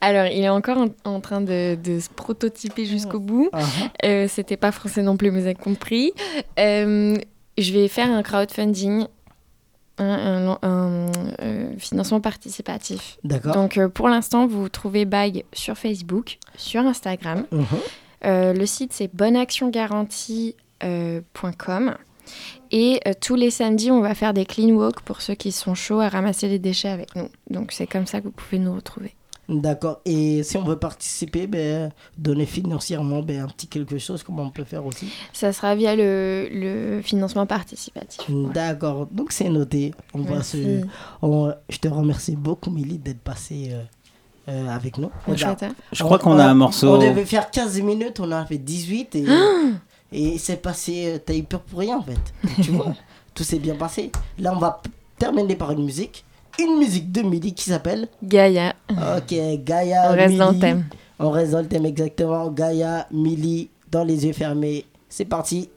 [0.00, 3.50] Alors, il est encore en, en train de, de se prototyper jusqu'au bout.
[3.52, 3.60] Ah,
[4.04, 6.12] Euh, C'était pas français non plus, vous avez compris.
[6.58, 7.16] Euh,
[7.58, 9.06] je vais faire un crowdfunding,
[9.98, 11.10] un, un- un,
[11.42, 13.18] euh, financement participatif.
[13.24, 13.54] D'accord.
[13.54, 17.46] Donc, euh, pour l'instant, vous trouvez Bag sur Facebook, sur Instagram.
[17.50, 17.64] Mhm.
[18.24, 19.08] Le site, c'est
[20.80, 21.94] bonneactiongarantie.com.
[22.72, 25.74] Et euh, tous les samedis, on va faire des clean walks pour ceux qui sont
[25.74, 27.28] chauds à ramasser les déchets avec nous.
[27.50, 29.14] Donc, c'est comme ça que vous pouvez nous retrouver.
[29.48, 30.00] D'accord.
[30.04, 34.50] Et si on veut participer, ben, donner financièrement ben, un petit quelque chose, comment on
[34.50, 35.08] peut faire aussi?
[35.32, 38.28] Ça sera via le, le financement participatif.
[38.28, 38.52] Ouais.
[38.52, 39.06] D'accord.
[39.10, 39.94] Donc c'est noté.
[40.14, 40.80] On va se...
[41.22, 43.82] On- Je te remercie beaucoup, Mélie, d'être passée euh,
[44.48, 45.10] euh, avec nous.
[45.92, 46.94] Je crois qu'on a un morceau.
[46.96, 49.26] On devait faire 15 minutes, on a fait 18 et,
[50.12, 52.18] et c'est passé, euh, t'as eu peur pour rien en fait.
[52.62, 52.94] tu vois,
[53.34, 54.10] tout s'est bien passé.
[54.40, 54.82] Là, on va
[55.18, 56.24] terminer par une musique.
[56.58, 58.74] Une musique de Milly qui s'appelle Gaïa.
[58.90, 60.10] Ok, Gaïa.
[60.10, 60.84] On reste dans le thème.
[61.18, 62.50] On reste dans le thème exactement.
[62.50, 64.86] Gaïa, Milly, dans les yeux fermés.
[65.08, 65.68] C'est parti.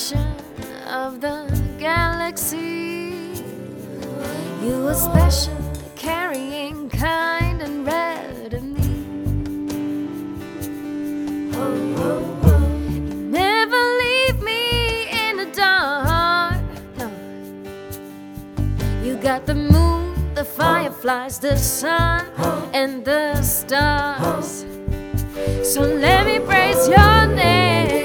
[0.00, 1.44] Of the
[1.78, 3.44] galaxy,
[4.62, 5.54] you were special,
[5.94, 8.88] carrying kind and rare to me.
[12.00, 16.64] You never leave me in the dark.
[16.96, 17.10] No.
[19.04, 22.26] You got the moon, the fireflies, the sun,
[22.72, 24.64] and the stars.
[25.62, 27.99] So let me praise your name.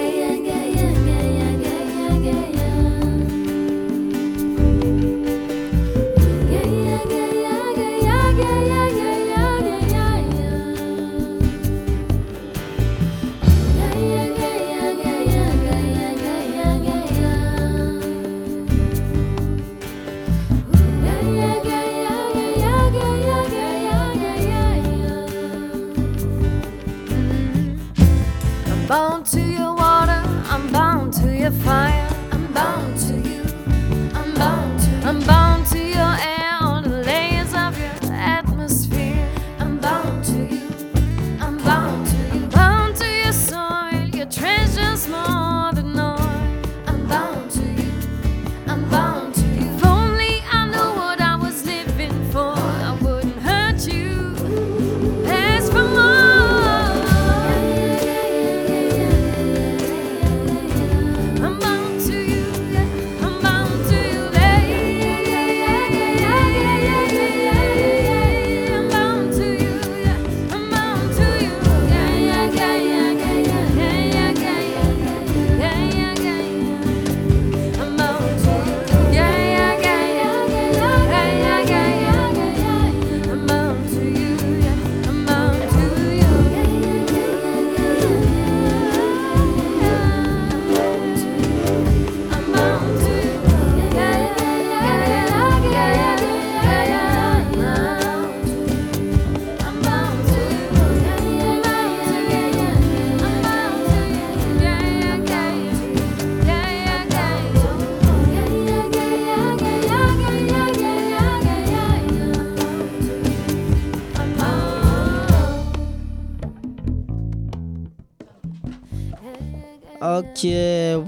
[31.46, 31.85] if I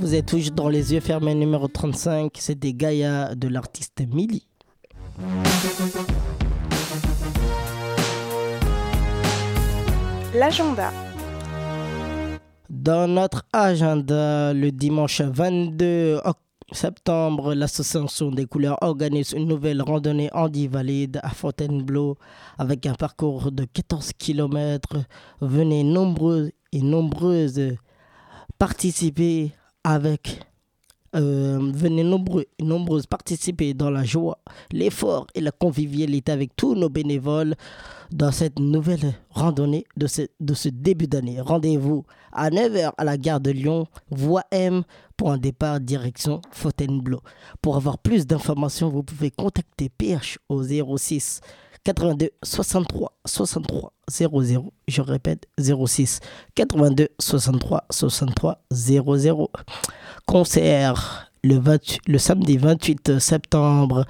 [0.08, 2.32] vous êtes toujours dans les yeux fermés numéro 35.
[2.39, 4.48] C'était Gaïa de l'artiste Millie.
[10.34, 10.91] L'agenda.
[12.70, 16.38] Dans notre agenda, le dimanche 22 oc-
[16.72, 22.17] septembre, l'association des couleurs organise une nouvelle randonnée handi-valide à Fontainebleau
[22.58, 24.98] avec un parcours de 14 km.
[25.41, 27.76] Venez nombreux et nombreuses
[28.60, 29.52] participer
[29.88, 30.41] avec
[31.15, 34.39] euh, venez nombreux nombreuses participer dans la joie,
[34.73, 37.56] l'effort et la convivialité avec tous nos bénévoles
[38.12, 41.39] dans cette nouvelle randonnée de ce, de ce début d'année.
[41.39, 44.84] Rendez-vous à 9h à la gare de Lyon, voie M,
[45.15, 47.21] pour un départ direction Fontainebleau.
[47.62, 51.39] Pour avoir plus d'informations, vous pouvez contacter PH au 06
[51.84, 54.74] 82 63 63 00.
[54.88, 56.20] Je répète, 06
[56.56, 59.52] 82 63 63 00.
[60.26, 64.06] Concert le, 28 le samedi 28 septembre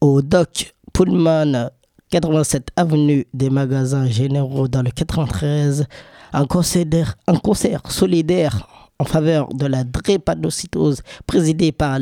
[0.00, 1.70] au Doc Pullman
[2.10, 5.86] 87 avenue des magasins généraux dans le 93.
[6.32, 8.68] Un concert, un concert solidaire
[8.98, 11.98] en faveur de la drépanocytose présidé par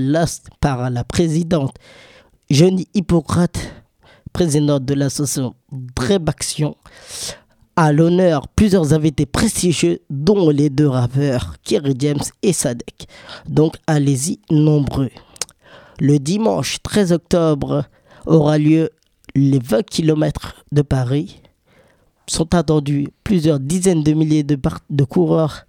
[0.61, 1.75] par la présidente
[2.51, 3.59] Jenny Hippocrate,
[4.33, 6.77] présidente de l'association Drébaction.
[7.75, 13.07] À l'honneur, plusieurs invités prestigieux, dont les deux rappeurs Kerry James et Sadek.
[13.49, 15.11] Donc allez-y nombreux.
[15.99, 17.85] Le dimanche 13 octobre
[18.27, 18.91] aura lieu
[19.35, 21.41] les 20 km de Paris.
[22.27, 25.67] Sont attendus plusieurs dizaines de milliers de coureurs.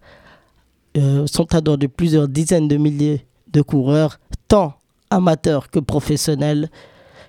[0.97, 4.73] euh, sont attendus plusieurs dizaines de milliers de coureurs, tant
[5.09, 6.69] amateurs que professionnels,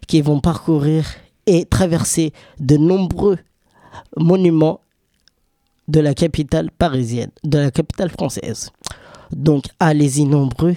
[0.06, 1.04] qui vont parcourir
[1.46, 3.38] et traverser de nombreux
[4.16, 4.80] monuments
[5.88, 8.70] de la capitale parisienne, de la capitale française.
[9.32, 10.76] Donc allez-y nombreux,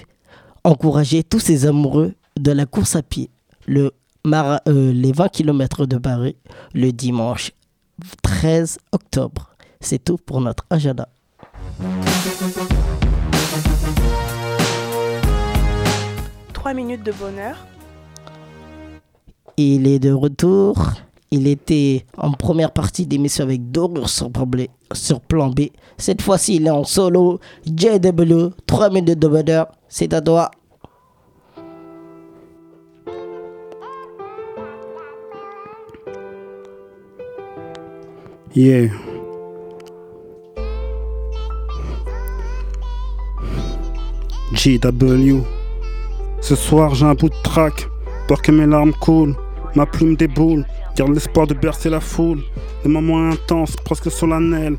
[0.64, 3.30] encouragez tous ces amoureux de la course à pied.
[3.66, 3.92] Le
[4.26, 6.36] mara- euh, les 20 km de Paris
[6.74, 7.52] le dimanche
[8.22, 9.52] 13 octobre.
[9.80, 11.08] C'est tout pour notre agenda.
[16.54, 17.56] Trois minutes de bonheur.
[19.60, 20.78] Il est de retour.
[21.32, 24.30] Il était en première partie d'émission avec Dorure sur.
[24.94, 25.62] Sur plan B.
[25.98, 27.40] Cette fois-ci, il est en solo.
[27.66, 29.68] JW, 3 minutes de bonheur.
[29.90, 30.52] C'est à toi.
[38.54, 38.90] Yeah.
[44.54, 45.40] JW.
[46.42, 47.90] Ce soir, j'ai un bout de trac.
[48.28, 49.36] Peur que mes larmes coulent.
[49.78, 50.66] Ma plume déboule.
[50.96, 52.42] Garde l'espoir de bercer la foule.
[52.84, 54.76] Des moments intenses, presque solennels.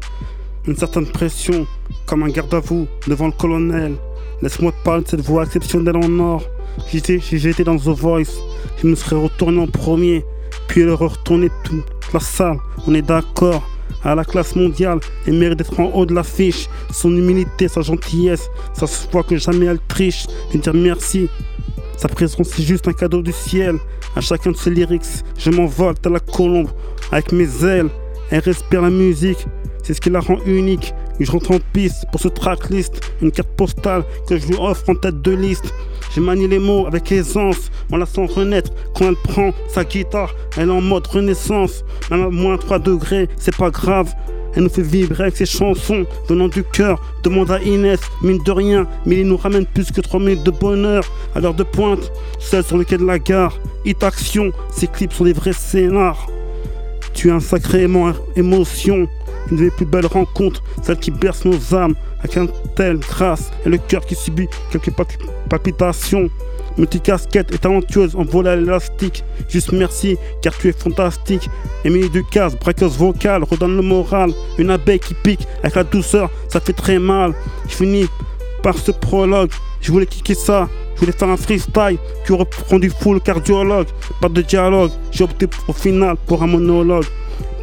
[0.67, 1.69] Une certaine pression,
[2.05, 3.95] comme un garde à vous devant le colonel.
[4.43, 6.43] Laisse-moi te parler de cette voix exceptionnelle en or.
[6.89, 8.43] Si j'étais dans The Voice,
[8.83, 10.25] je me serais retourné en premier,
[10.67, 12.59] puis il aurait retourné toute la salle.
[12.89, 13.63] On est d'accord.
[14.03, 16.69] À la classe mondiale, il mérite d'être en haut de l'affiche.
[16.91, 20.27] Son humilité, sa gentillesse, ça se voit que jamais elle triche.
[20.53, 21.29] Lui dire merci.
[21.99, 23.77] Sa présence, c'est juste un cadeau du ciel.
[24.15, 26.69] À chacun de ses lyrics, je m'envole à la colombe
[27.11, 27.89] avec mes ailes.
[28.31, 29.45] Elle respire la musique,
[29.83, 30.95] c'est ce qui la rend unique.
[31.19, 34.89] Et je rentre en piste pour ce tracklist, une carte postale que je lui offre
[34.89, 35.75] en tête de liste.
[36.15, 40.33] Je manie les mots avec aisance, on la sent renaître quand elle prend sa guitare.
[40.57, 44.15] Elle est en mode renaissance, même à moins 3 degrés, c'est pas grave.
[44.55, 47.01] Elle nous fait vibrer avec ses chansons venant du cœur.
[47.23, 50.51] Demande à Inès, mine de rien, mais il nous ramène plus que 3 minutes de
[50.51, 52.11] bonheur à l'heure de pointe.
[52.39, 56.27] Seul sur le la gare, hit action, ces clips sont des vrais scénars.
[57.15, 59.09] Tu es un sacré émo- émotion,
[59.51, 62.47] une des plus belles rencontres, celle qui berce nos âmes avec un
[62.77, 65.05] tel grâce et le cœur qui subit quelques pa-
[66.79, 67.23] palpitations.
[67.29, 69.25] Multicasquette et talentueuse en vol à l'élastique.
[69.49, 71.49] Juste merci car tu es fantastique.
[71.85, 74.33] Émilie Ducasse, braqueuse vocale, redonne le moral.
[74.59, 77.35] Une abeille qui pique avec la douceur, ça fait très mal.
[77.69, 78.07] Je finis
[78.63, 79.51] par ce prologue.
[79.81, 80.69] Je voulais kicker ça.
[80.95, 83.87] Je voulais faire un freestyle qui aurait rendu fou le cardiologue.
[84.21, 87.07] Pas de dialogue, j'ai opté au final pour un monologue.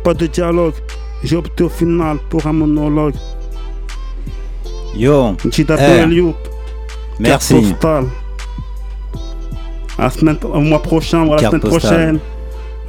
[0.05, 0.74] Pas de dialogue,
[1.24, 3.16] j'ai opté au final pour un monologue.
[4.95, 6.34] Yo, JW,
[7.20, 7.76] merci.
[9.98, 11.80] À la semaine, au mois prochain ou à la semaine postale.
[11.80, 12.20] prochaine.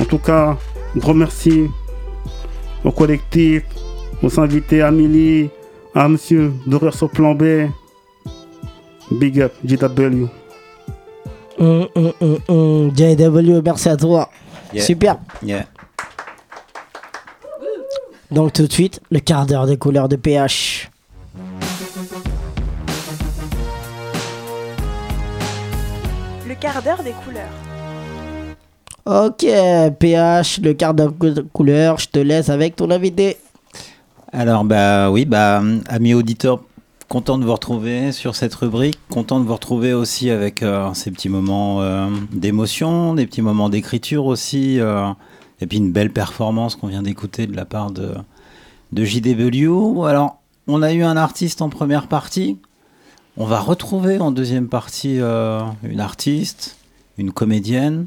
[0.00, 0.56] En tout cas,
[0.94, 1.66] un gros merci
[2.84, 3.62] au collectif,
[4.22, 5.48] aux invités, à Amélie,
[5.94, 7.68] à Monsieur Doreur sur plan B.
[9.10, 10.26] Big up, JW.
[11.58, 11.88] Hum.
[12.94, 14.30] JW, merci à toi.
[14.72, 14.84] Yeah.
[14.84, 15.16] Super.
[15.42, 15.64] Yeah.
[18.30, 20.90] Donc tout de suite, le quart d'heure des couleurs de PH.
[26.60, 27.50] D'heure des couleurs.
[29.06, 29.46] Ok,
[29.98, 33.36] PH, le quart d'heure de couleur, je te laisse avec ton invité.
[34.32, 36.60] Alors, bah oui, bah, amis auditeurs,
[37.08, 38.98] content de vous retrouver sur cette rubrique.
[39.10, 43.68] Content de vous retrouver aussi avec euh, ces petits moments euh, d'émotion, des petits moments
[43.68, 44.80] d'écriture aussi.
[44.80, 45.06] euh,
[45.60, 48.12] et puis une belle performance qu'on vient d'écouter de la part de,
[48.92, 50.04] de JW.
[50.04, 52.58] Alors, on a eu un artiste en première partie.
[53.36, 56.76] On va retrouver en deuxième partie euh, une artiste,
[57.18, 58.06] une comédienne,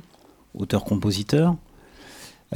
[0.58, 1.56] auteur-compositeur.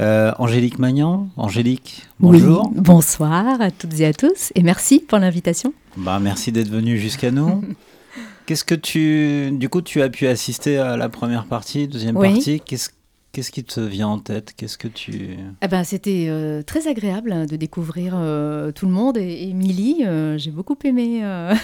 [0.00, 1.28] Euh, Angélique Magnan.
[1.36, 2.68] Angélique, bonjour.
[2.74, 5.72] Oui, bonsoir à toutes et à tous et merci pour l'invitation.
[5.96, 7.62] Bah, merci d'être venu jusqu'à nous.
[8.46, 9.50] Qu'est-ce que tu.
[9.52, 12.32] Du coup, tu as pu assister à la première partie, deuxième Oui.
[12.34, 12.60] partie?
[12.60, 12.90] Qu'est-ce
[13.34, 14.54] qu'est-ce qui te vient en tête?
[14.56, 15.36] Qu'est-ce que tu.
[15.60, 20.04] Eh ben, C'était euh, très agréable hein, de découvrir euh, tout le monde et, Milly.
[20.06, 21.54] euh, J'ai beaucoup aimé euh,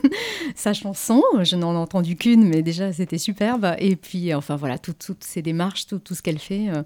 [0.54, 1.22] sa chanson.
[1.42, 3.74] Je n'en ai entendu qu'une, mais déjà c'était superbe.
[3.78, 6.68] Et puis, enfin voilà, tout- toutes ses démarches, tout, tout ce qu'elle fait.
[6.70, 6.82] euh,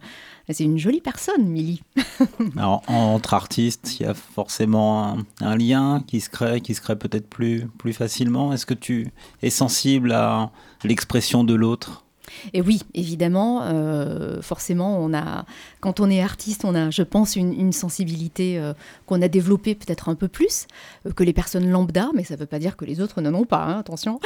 [0.51, 1.83] C'est une jolie personne, Milly.
[2.57, 6.81] Alors, entre artistes, il y a forcément un, un lien qui se crée, qui se
[6.81, 8.53] crée peut-être plus, plus facilement.
[8.53, 9.09] Est-ce que tu
[9.43, 10.51] es sensible à
[10.85, 12.05] l'expression de l'autre?
[12.53, 15.45] Et oui, évidemment, euh, forcément, on a,
[15.81, 18.75] quand on est artiste, on a, je pense, une, sensibilité euh,
[19.07, 20.67] qu'on a développée peut-être un peu plus
[21.07, 23.33] euh, que les personnes lambda, mais ça ne veut pas dire que les autres n'en
[23.35, 24.21] ont pas, hein, attention.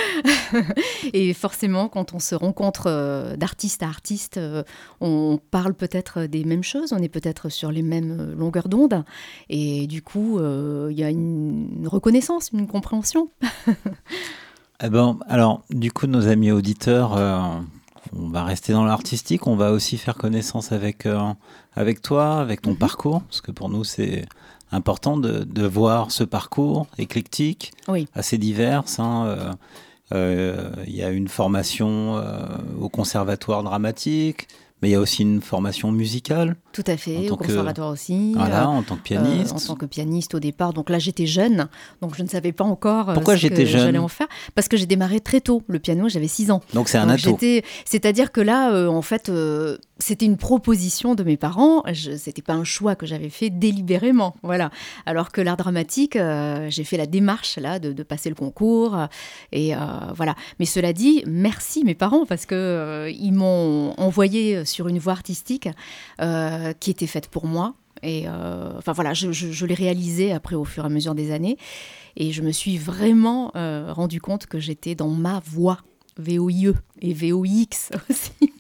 [1.12, 4.40] Et forcément, quand on se rencontre d'artiste à artiste,
[5.00, 9.04] on parle peut-être des mêmes choses, on est peut-être sur les mêmes longueurs d'onde,
[9.48, 13.30] et du coup, il y a une, reconnaissance, une compréhension.
[14.84, 17.16] Eh ben, alors, du coup, nos amis auditeurs,
[18.14, 21.32] on va rester dans l'artistique, on va aussi faire connaissance avec, euh,
[21.74, 24.26] avec toi, avec ton parcours, parce que pour nous, c'est
[24.72, 28.08] important de, de voir ce parcours éclectique, Oui.
[28.14, 28.84] assez divers.
[28.98, 29.52] hein, euh,
[30.12, 32.20] euh, Il y a une formation
[32.80, 34.48] au conservatoire dramatique,
[34.82, 36.56] mais il y a aussi une formation musicale.
[36.72, 38.34] Tout à fait, En au que- conservatoire aussi.
[38.34, 39.52] Voilà, euh, en tant que pianiste.
[39.52, 40.72] Euh, en tant que pianiste au départ.
[40.72, 41.68] Donc là, j'étais jeune,
[42.02, 44.26] donc je ne savais pas encore euh, Pourquoi ce j'étais que jeune j'allais en faire.
[44.54, 46.60] Parce que j'ai démarré très tôt le piano, j'avais 6 ans.
[46.74, 47.38] Donc c'est un Donc atout.
[47.84, 51.82] C'est-à-dire que là, euh, en fait, euh, c'était une proposition de mes parents.
[51.92, 54.36] Je- C'était pas un choix que j'avais fait délibérément.
[54.42, 54.70] Voilà.
[55.06, 58.94] Alors que l'art dramatique, euh, j'ai fait la démarche là de, passer le concours.
[58.96, 59.06] euh,
[59.52, 59.78] et euh,
[60.14, 60.34] voilà.
[60.58, 65.12] Mais cela dit, merci mes parents parce que euh, ils m'ont envoyé sur une voie
[65.14, 65.68] artistique
[66.80, 67.74] qui était faite pour moi.
[68.02, 71.56] Et enfin voilà, je, l'ai réalisé après au fur et à mesure des années.
[72.16, 75.78] Et je me suis vraiment rendu compte que j'étais dans ma voie.
[76.18, 76.72] VOIE
[77.02, 78.52] et VOIX aussi.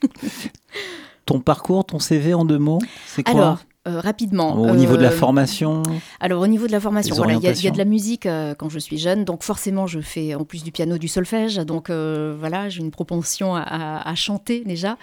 [1.26, 3.58] Ton parcours, ton CV en deux mots, c'est quoi Alors,
[3.88, 4.54] euh, rapidement.
[4.54, 5.82] Au niveau de la euh, formation
[6.20, 7.78] Alors, au niveau de la formation, Les voilà, il y, a- il y a de
[7.78, 10.98] la musique euh, quand je suis jeune, donc forcément, je fais en plus du piano
[10.98, 14.96] du solfège, donc voilà, j'ai une propension à, à- à chanter déjà.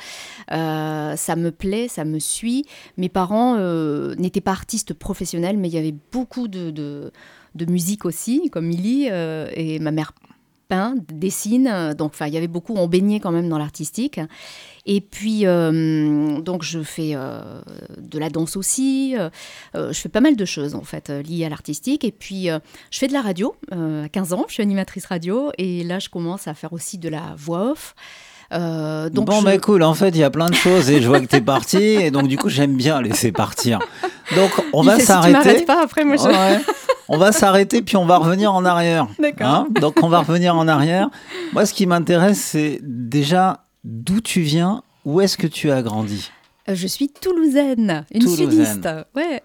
[0.49, 2.65] Ça me plaît, ça me suit.
[2.97, 3.57] Mes parents
[4.17, 7.11] n'étaient pas artistes professionnels, mais il y avait beaucoup de, de,
[7.55, 10.13] de musique aussi, comme Milly, et ma mère
[10.69, 14.19] peint, dessine, donc il y avait beaucoup, on baignait quand même dans l'artistique.
[14.85, 17.61] Et puis, euh, donc, je fais euh,
[17.97, 19.15] de la danse aussi.
[19.17, 19.29] euh,
[19.75, 22.03] je fais pas mal de choses, en fait, liées à l'artistique.
[22.03, 22.47] Et puis,
[22.91, 23.55] je fais de la radio.
[23.71, 25.51] à 15 ans, je suis animatrice radio.
[25.57, 27.95] Et là, je commence à faire aussi de la voix off.
[28.51, 31.01] Euh, donc bon, je- bah cool, en fait, il y a plein de choses et
[31.01, 33.79] je vois que t'es parti et donc du coup, j'aime bien laisser partir.
[34.35, 35.31] Donc, on Il va Si s'arrêter.
[35.33, 36.23] m'arrêtes pas, après, moi, je...
[36.27, 36.61] Ouais.
[37.09, 39.07] On va s'arrêter puis on va revenir en arrière.
[39.17, 39.47] D'accord.
[39.47, 41.09] Hein donc, on va revenir en arrière.
[41.53, 46.31] Moi, ce qui m'intéresse, c'est déjà d'où tu viens, où est-ce que tu as grandi?
[46.69, 48.49] Euh, je suis toulousaine, une Toulousaine.
[48.51, 48.89] sudiste.
[49.17, 49.41] Ouais.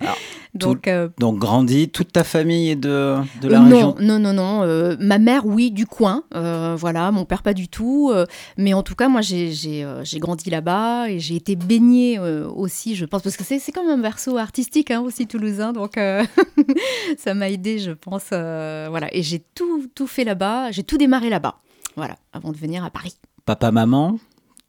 [0.00, 0.16] Alors,
[0.54, 3.96] donc, euh, Donc, grandi, toute ta famille est de, de la Euh, région?
[4.00, 4.62] Non, non, non, non.
[4.62, 6.22] euh, ma mère, oui, du coin.
[6.32, 8.10] voilà, mon père, pas du tout.
[8.56, 12.96] mais en tout cas, moi, j'ai j'ai, j'ai grandi là-bas et j'ai été baignée aussi,
[12.96, 15.74] je pense, parce que c'est c'est comme un berceau artistique hein, aussi toulousain.
[15.74, 15.96] Donc,
[17.18, 18.28] ça m'a aidé, je pense.
[18.30, 20.70] voilà, et j'ai tout, tout fait là-bas.
[20.70, 21.56] J'ai tout démarré là-bas.
[21.96, 23.16] Voilà, avant de venir à Paris.
[23.44, 24.16] Papa, maman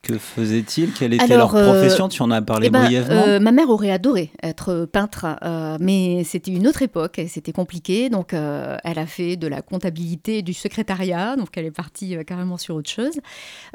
[0.05, 2.07] que faisait-il Quelle était Alors, leur euh, profession?
[2.09, 3.23] Tu en as parlé Eh ben, brièvement.
[3.27, 7.51] euh, ma mère aurait adoré être peintre, euh, mais c'était une autre époque et c'était
[7.51, 8.09] compliqué.
[8.09, 11.35] Donc, elle a fait de la comptabilité et du secrétariat.
[11.35, 13.19] Donc, elle est partie carrément sur autre chose.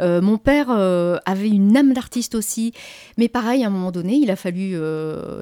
[0.01, 2.72] Mon père avait une âme d'artiste aussi,
[3.18, 4.76] mais pareil, à un moment donné, il a fallu.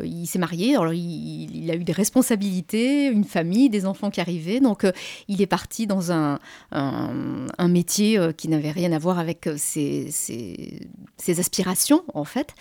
[0.05, 4.21] il s'est marié, alors il, il a eu des responsabilités, une famille, des enfants qui
[4.21, 4.61] arrivaient.
[4.61, 4.87] Donc,
[5.29, 6.39] il est parti dans un,
[6.73, 7.11] un,
[7.59, 10.78] un métier qui n'avait rien à voir avec ses, ses-
[11.17, 12.55] ses aspirations, en fait.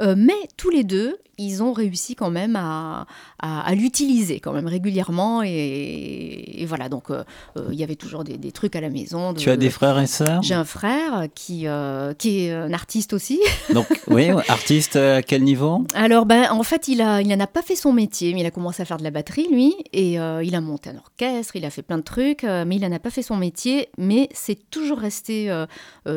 [0.00, 3.06] Euh, mais tous les deux, ils ont réussi quand même à,
[3.40, 5.42] à, à l'utiliser quand même régulièrement.
[5.42, 7.24] Et, et voilà, donc euh,
[7.56, 9.32] euh, il y avait toujours des, des trucs à la maison.
[9.32, 10.42] de- Tu as des frères et sœurs?
[10.42, 13.40] J'ai un frère qui, euh, qui est un artiste aussi.
[13.74, 15.84] Donc, oui, artiste à quel niveau?
[15.94, 18.82] Alors, ben, en fait, il n'en a pas fait son métier, mais il a commencé
[18.82, 21.70] à faire de la batterie, lui, et euh, il a monté un orchestre, il a
[21.70, 24.98] fait plein de trucs, mais il n'en a pas fait son métier, mais c'est toujours
[24.98, 25.50] resté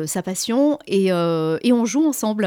[0.04, 2.44] sa passion, et, et on joue ensemble,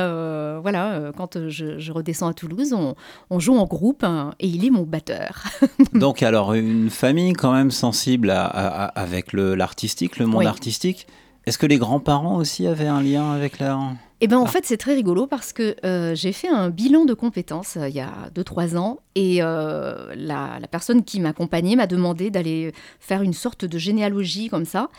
[0.61, 2.95] voilà, quand je, je redescends à Toulouse, on,
[3.29, 5.43] on joue en groupe, hein, et il est mon batteur.
[5.93, 10.45] Donc, alors, une famille quand même sensible à, à- à- avec l'artistique, le, monde Oui.
[10.45, 11.07] artistique.
[11.45, 13.77] Est-ce que les grands-parents aussi avaient un lien avec la...
[14.21, 17.13] Eh ben en fait, c'est très rigolo parce que euh, j'ai fait un bilan de
[17.13, 21.87] compétences euh, il y a 2-3 ans et euh, la, la personne qui m'accompagnait m'a
[21.87, 24.89] demandé d'aller faire une sorte de généalogie comme ça.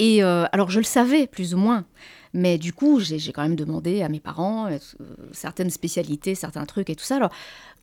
[0.00, 1.84] Et euh, alors, je le savais plus ou moins,
[2.32, 4.78] mais du coup, j'ai quand même demandé à mes parents euh,
[5.32, 7.16] certaines spécialités, certains trucs et tout ça.
[7.16, 7.32] Alors,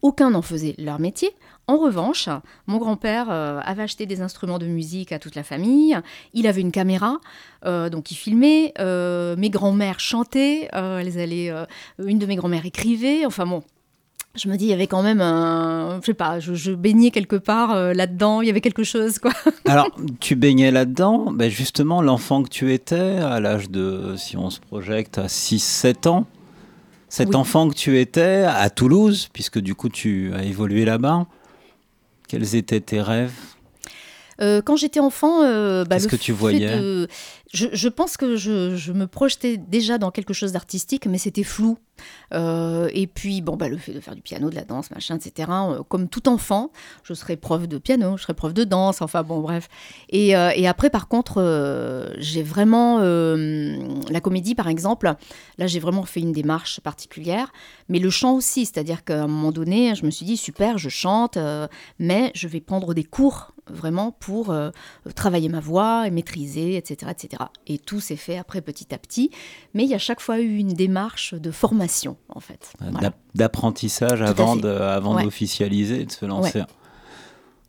[0.02, 1.32] aucun n'en faisait leur métier.
[1.68, 2.30] En revanche,
[2.66, 5.98] mon grand-père euh, avait acheté des instruments de musique à toute la famille.
[6.34, 7.20] Il avait une caméra,
[7.66, 8.74] euh, donc il filmait.
[8.78, 10.70] Mes grands-mères chantaient.
[10.72, 11.52] elles allaient,
[12.00, 13.26] une de mes grands-mères écrivait.
[13.26, 13.64] Enfin bon.
[14.38, 16.00] Je me dis, il y avait quand même un.
[16.02, 19.18] Je sais pas, je, je baignais quelque part euh, là-dedans, il y avait quelque chose,
[19.20, 19.32] quoi.
[19.66, 24.50] Alors, tu baignais là-dedans, ben justement, l'enfant que tu étais, à l'âge de, si on
[24.50, 26.26] se projette, à 6-7 ans,
[27.10, 27.36] cet Oui.
[27.36, 31.26] enfant que tu étais à Toulouse, puisque du coup tu as évolué là-bas,
[32.28, 33.32] quels étaient tes rêves?
[34.40, 36.78] Euh, quand j'étais enfant, euh, bah, Qu'est-ce que tu voyais?
[36.78, 37.08] de-
[37.54, 41.78] je, pense que je, me projetais déjà dans quelque chose d'artistique, mais c'était flou.
[42.34, 45.18] Euh, et puis, bon, bah, le fait de faire du piano, de la danse, machin,
[45.18, 45.50] etc.
[45.52, 46.72] euh, comme tout enfant,
[47.04, 49.70] je serais prof de piano, je serais prof de danse, enfin bon, bref.
[50.10, 51.38] Et, euh, et après, par contre,
[52.18, 53.00] j'ai vraiment.
[53.00, 55.14] la comédie, par exemple,
[55.58, 57.52] là, j'ai vraiment fait une démarche particulière,
[57.90, 60.90] mais le chant aussi, c'est-à-dire qu'à un moment donné, je me suis dit, super, je
[60.90, 61.38] chante,
[62.00, 64.56] mais je vais prendre des cours vraiment pour
[65.16, 67.37] travailler ma voix et maîtriser, etc., etc.
[67.68, 69.32] Et tout s'est fait après petit à petit,
[69.74, 72.74] mais il y a chaque fois eu une démarche de formation, en fait.
[72.80, 73.12] Voilà.
[73.36, 75.24] D'apprentissage avant de- avant Ouais.
[75.24, 76.66] d'officialiser, de se lancer Ouais.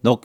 [0.04, 0.24] Donc,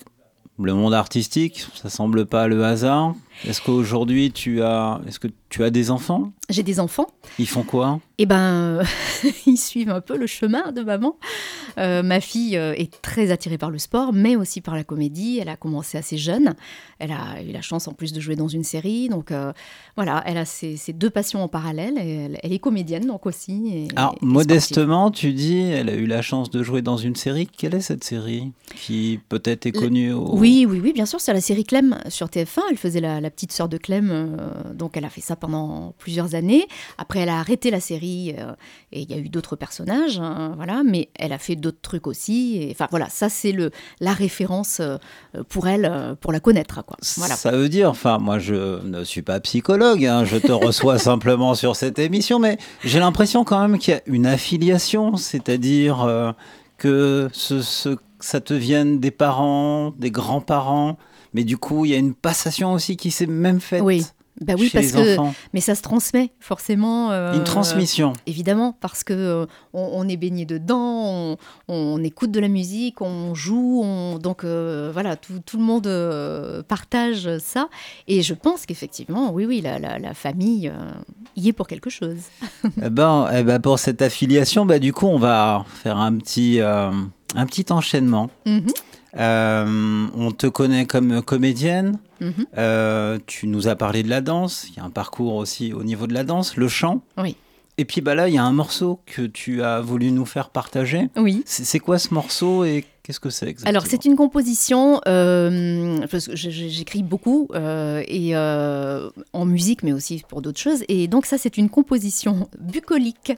[0.60, 3.16] le monde artistique, ça semble pas le hasard.
[3.48, 6.32] Est-ce qu'aujourd'hui tu as, est-ce que tu as des enfants?
[6.50, 7.08] J'ai des enfants.
[7.40, 8.00] Ils font quoi?
[8.18, 8.84] Eh ben, euh,
[9.46, 11.16] ils suivent un peu le chemin de maman.
[11.78, 15.40] Euh, ma fille euh, est très attirée par le sport, mais aussi par la comédie.
[15.42, 16.54] Elle a commencé assez jeune.
[17.00, 19.10] Elle a eu la chance en plus de jouer dans une série.
[19.10, 19.52] Donc euh,
[19.96, 21.98] voilà, elle a ses, ses deux passions en parallèle.
[21.98, 23.70] Et elle, elle est comédienne donc aussi.
[23.74, 27.16] et- Alors, et modestement, tu dis, elle a eu la chance de jouer dans une
[27.16, 27.48] série.
[27.48, 28.52] Quelle est cette série?
[28.76, 30.36] Qui peut-être est connue au...
[30.38, 32.60] Oui, oui, oui, bien sûr, c'est la série Clem sur TF1.
[32.72, 35.96] Elle faisait la, la petite sœur de Clem, euh, donc elle a fait ça pendant
[35.98, 36.68] plusieurs années.
[37.00, 38.52] Après, elle a arrêté la série euh,
[38.92, 42.06] et il y a eu d'autres personnages, hein, voilà, mais elle a fait d'autres trucs
[42.06, 42.68] aussi.
[42.72, 44.98] Enfin, voilà, ça c'est le la référence euh,
[45.50, 46.98] pour elle, pour la connaître, quoi.
[47.18, 47.36] Voilà.
[47.36, 51.56] Ça veut dire, enfin, moi je ne suis pas psychologue, hein, je te reçois simplement
[51.56, 56.32] sur cette émission, mais j'ai l'impression quand même qu'il y a une affiliation, c'est-à-dire euh,
[56.78, 60.98] que ce, ce- ça te vienne des parents, des grands-parents,
[61.34, 64.06] mais du coup il y a une passation aussi qui s'est même faite Oui.
[64.42, 65.36] Bah oui, chez parce les que enfants.
[65.54, 67.12] mais ça se transmet forcément.
[67.12, 68.14] euh, Une transmission.
[68.26, 73.00] évidemment, parce que euh, on, on est baigné dedans, on, on écoute de la musique,
[73.02, 75.88] on joue, on, donc euh, voilà, tout, tout le monde
[76.68, 77.70] partage ça.
[78.08, 80.72] Et je pense qu'effectivement, oui, oui, la, la- la famille
[81.36, 82.18] y est pour quelque chose.
[82.84, 86.60] Eh ben, eh ben, pour cette affiliation, bah, du coup on va faire un petit,
[86.60, 88.30] un petit enchaînement.
[88.48, 88.66] Mhm,
[89.18, 92.00] Euh, on te connaît comme comédienne.
[92.20, 92.46] mhm.
[92.58, 94.68] Euh, tu nous as parlé de la danse.
[94.70, 97.02] Il y a un parcours aussi au niveau de la danse, le chant.
[97.18, 97.36] Oui.
[97.78, 100.50] Et puis bah là, il y a un morceau que tu as voulu nous faire
[100.50, 101.10] partager.
[101.16, 101.42] Oui.
[101.46, 106.06] C'est c'est quoi ce morceau et qu'est-ce que c'est exactement Alors, c'est une composition, euh,
[106.34, 110.84] j'écris beaucoup, euh, et, euh, en musique, mais aussi pour d'autres choses.
[110.88, 113.34] Et donc, ça, c'est une composition bucolique,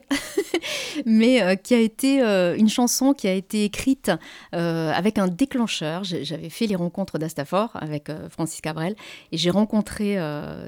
[1.06, 2.20] mais euh, qui a été
[2.56, 4.10] une chanson qui a été écrite
[4.52, 6.04] avec un déclencheur.
[6.04, 8.94] J'avais fait les rencontres d'Astafor avec Francis Cabrel,
[9.32, 10.16] et j'ai rencontré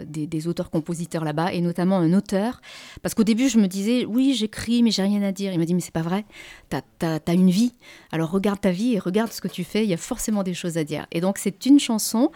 [0.07, 2.61] des, auteurs-compositeurs là-bas, et notamment un auteur,
[3.03, 5.53] parce qu'au début, je me disais, oui, j'écris, mais j'ai rien à dire.
[5.53, 6.25] Il m'a dit, mais c'est pas vrai,
[6.69, 7.75] t'as as, une vie,
[8.11, 10.55] alors regarde ta vie et regarde ce que tu fais, il y a forcément des
[10.55, 11.07] choses à dire.
[11.13, 12.31] Et donc c'est une chanson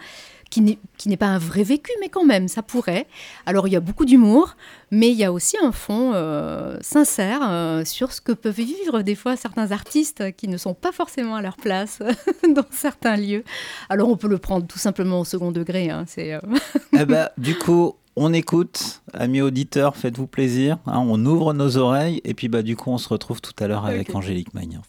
[0.49, 0.61] qui
[1.07, 3.07] n'est pas un vrai vécu, mais quand même, ça pourrait.
[3.47, 4.55] Alors il y a beaucoup d'humour,
[4.91, 9.01] mais il y a aussi un fond euh, sincère euh, sur ce que peuvent vivre
[9.01, 12.03] des fois certains artistes qui ne sont pas forcément à leur place
[12.55, 13.43] dans certains lieux.
[13.89, 15.89] Alors on peut le prendre tout simplement au second degré.
[15.89, 16.39] hein, c'est, euh,
[16.99, 20.77] Eh ben, du coup, on écoute, amis auditeurs, faites-vous plaisir.
[20.85, 23.67] hein, on ouvre nos oreilles et puis bah du coup, on se retrouve tout à
[23.67, 24.13] l'heure avec.
[24.13, 24.81] Angélique Magnin.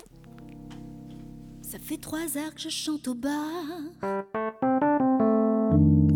[1.84, 3.34] Fait trois heures que je chante au bar.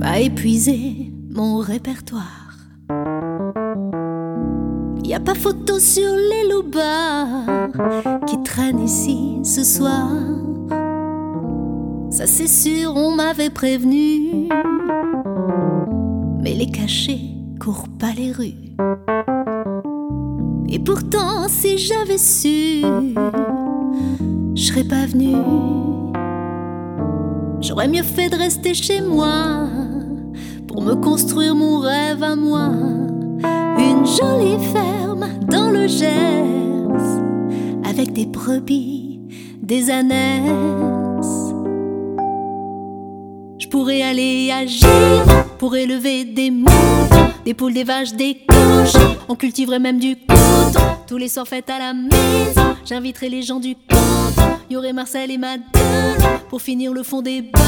[0.00, 2.56] Pas épuisé mon répertoire.
[5.04, 7.68] Y a pas photo sur les loupards
[8.26, 10.08] qui traînent ici ce soir.
[12.10, 14.48] Ça c'est sûr, on m'avait prévenu.
[16.40, 17.20] Mais les cachets
[17.60, 18.74] courent pas les rues.
[20.70, 22.82] Et pourtant, si j'avais su,
[24.58, 25.36] je serais pas venue.
[27.60, 29.68] J'aurais mieux fait de rester chez moi
[30.66, 32.70] pour me construire mon rêve à moi.
[33.78, 36.08] Une jolie ferme dans le Gers
[37.88, 39.20] avec des brebis,
[39.62, 41.54] des ânesses.
[43.58, 49.14] Je pourrais aller à Givre pour élever des moutons, des poules, des vaches, des cochons.
[49.28, 50.84] On cultiverait même du coton.
[51.06, 53.97] Tous les soirs fêtes à la maison, j'inviterai les gens du canton.
[54.70, 55.62] Y aurait Marcel et Madeleine
[56.50, 57.62] pour finir le fond des ballons.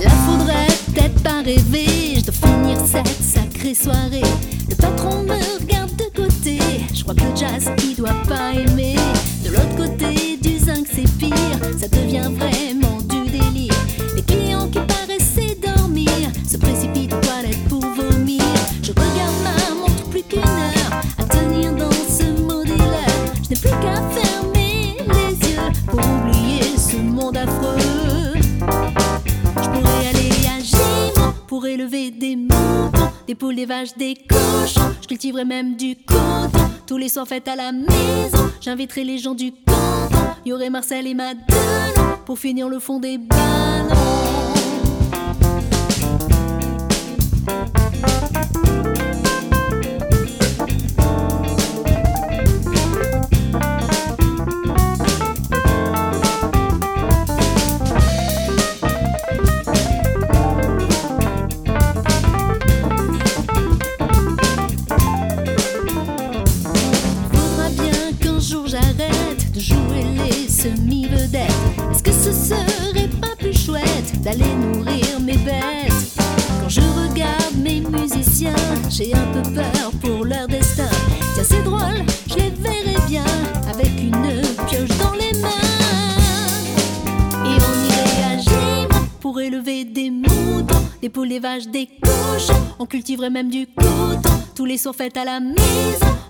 [0.00, 1.86] Là faudrait peut-être pas rêver,
[2.16, 4.22] je dois finir cette sacrée soirée.
[4.68, 6.60] Le patron me regarde de côté,
[6.94, 8.94] je crois que le jazz il doit pas aimer.
[9.44, 11.34] De l'autre côté du zinc c'est pire,
[11.76, 12.69] ça devient vraiment
[33.40, 34.94] poules, des vaches, des cochons.
[35.02, 36.70] Je cultiverais même du coton.
[36.86, 40.18] Tous les soirs fêtes à la maison, j'inviterai les gens du canton.
[40.44, 43.89] Y aurait Marcel et Madeleine pour finir le fond des ballons.
[79.00, 80.88] J'ai un peu peur pour leur destin.
[81.34, 83.24] Tiens, c'est drôle, je les verrais bien
[83.66, 85.48] avec une pioche dans les mains.
[87.46, 92.60] Et on irait à pour élever des moutons, des poules, des vaches, des cochons.
[92.78, 94.38] On cultiverait même du coton.
[94.54, 95.56] Tous les soirs fêtes à la maison,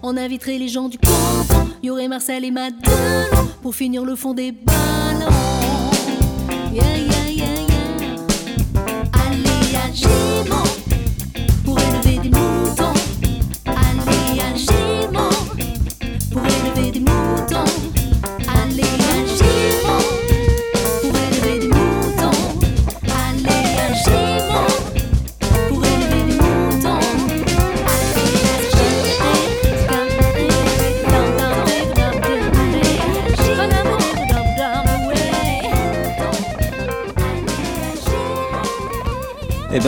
[0.02, 1.68] on inviterait les gens du canton.
[1.82, 3.26] Y aurait Marcel et Madeleine
[3.62, 5.26] pour finir le fond des ballons.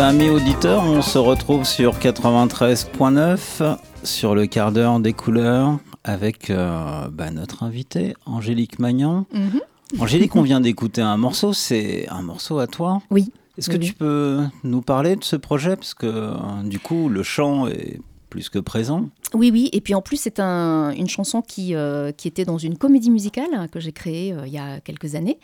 [0.02, 7.08] Amis auditeurs, on se retrouve sur 93.9 sur le quart d'heure des couleurs avec euh,
[7.10, 9.26] bah, notre invitée Angélique Magnan.
[9.32, 9.60] Mhm.
[10.00, 13.30] Angélique, on vient d'écouter un morceau, c'est un morceau à toi Oui.
[13.58, 15.76] Est-ce Oui, que tu peux nous parler de ce projet?
[15.76, 16.34] Parce que
[16.66, 18.00] du coup, le chant est
[18.30, 19.10] plus que présent.
[19.34, 22.56] Oui, oui, et puis en plus, c'est un- une chanson qui, euh, qui était dans
[22.56, 25.38] une comédie musicale que j'ai créée euh, il y a quelques années.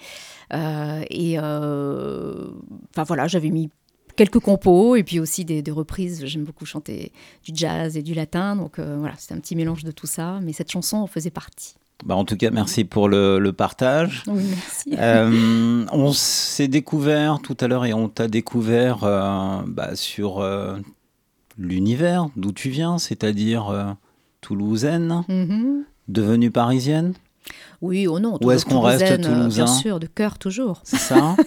[0.55, 3.69] Euh, et enfin voilà, j'avais mis
[4.19, 6.27] quelques compos et puis aussi des, des reprises.
[6.27, 7.13] J'aime beaucoup chanter
[7.45, 10.41] du jazz et du latin, donc euh, voilà, c'est un petit mélange de tout ça,
[10.43, 11.77] mais cette chanson en faisait partie.
[12.05, 14.23] Bah, en tout cas, merci pour le, le partage.
[14.29, 14.91] Oui, merci.
[14.99, 20.77] Euh, on s'est découvert tout à l'heure et on t'a découvert euh, bah, sur euh,
[21.57, 23.97] l'univers d'où tu viens, c'est-à-dire
[24.41, 25.85] toulousaine, Mhm.
[26.07, 27.15] devenue parisienne.
[27.81, 28.39] Oui, oh non.
[28.43, 30.81] Ou est-ce qu'on reste euh, toulousain Bien sûr, de cœur toujours.
[30.85, 31.37] C'est ça.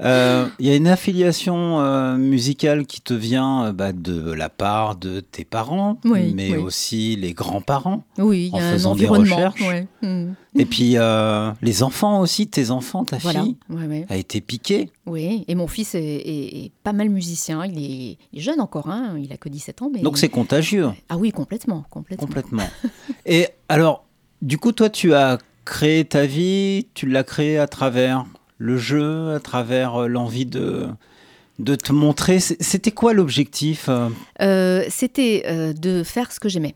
[0.00, 4.94] Euh, Il y a une affiliation euh, musicale qui te vient bah, de la part
[4.96, 6.56] de tes parents, Oui, mais oui.
[6.56, 8.04] aussi les grands-parents.
[8.18, 9.60] Oui, y en un faisant des recherches.
[9.60, 9.86] ouais.
[10.02, 10.34] Mhm.
[10.56, 13.42] Et puis euh, les enfants aussi, tes enfants, ta Voilà.
[13.42, 14.06] fille Ouais, ouais.
[14.08, 14.90] a été piquée.
[15.06, 17.64] Oui, et mon fils est, est- est pas mal musicien.
[17.66, 19.90] Il est, il est jeune encore, hein, il a que 17 ans.
[19.92, 20.90] Mais Donc c'est contagieux.
[21.08, 22.26] Ah oui, complètement, complètement.
[22.26, 22.68] Complètement.
[23.26, 24.04] Et alors,
[24.42, 28.24] du coup, toi, tu as créé ta vie, tu l'as créée à travers
[28.58, 30.88] le jeu, à travers euh, l'envie de
[31.58, 32.40] de te montrer.
[32.40, 34.08] C'était quoi l'objectif euh
[34.40, 36.74] Euh, C'était de faire ce que j'aimais.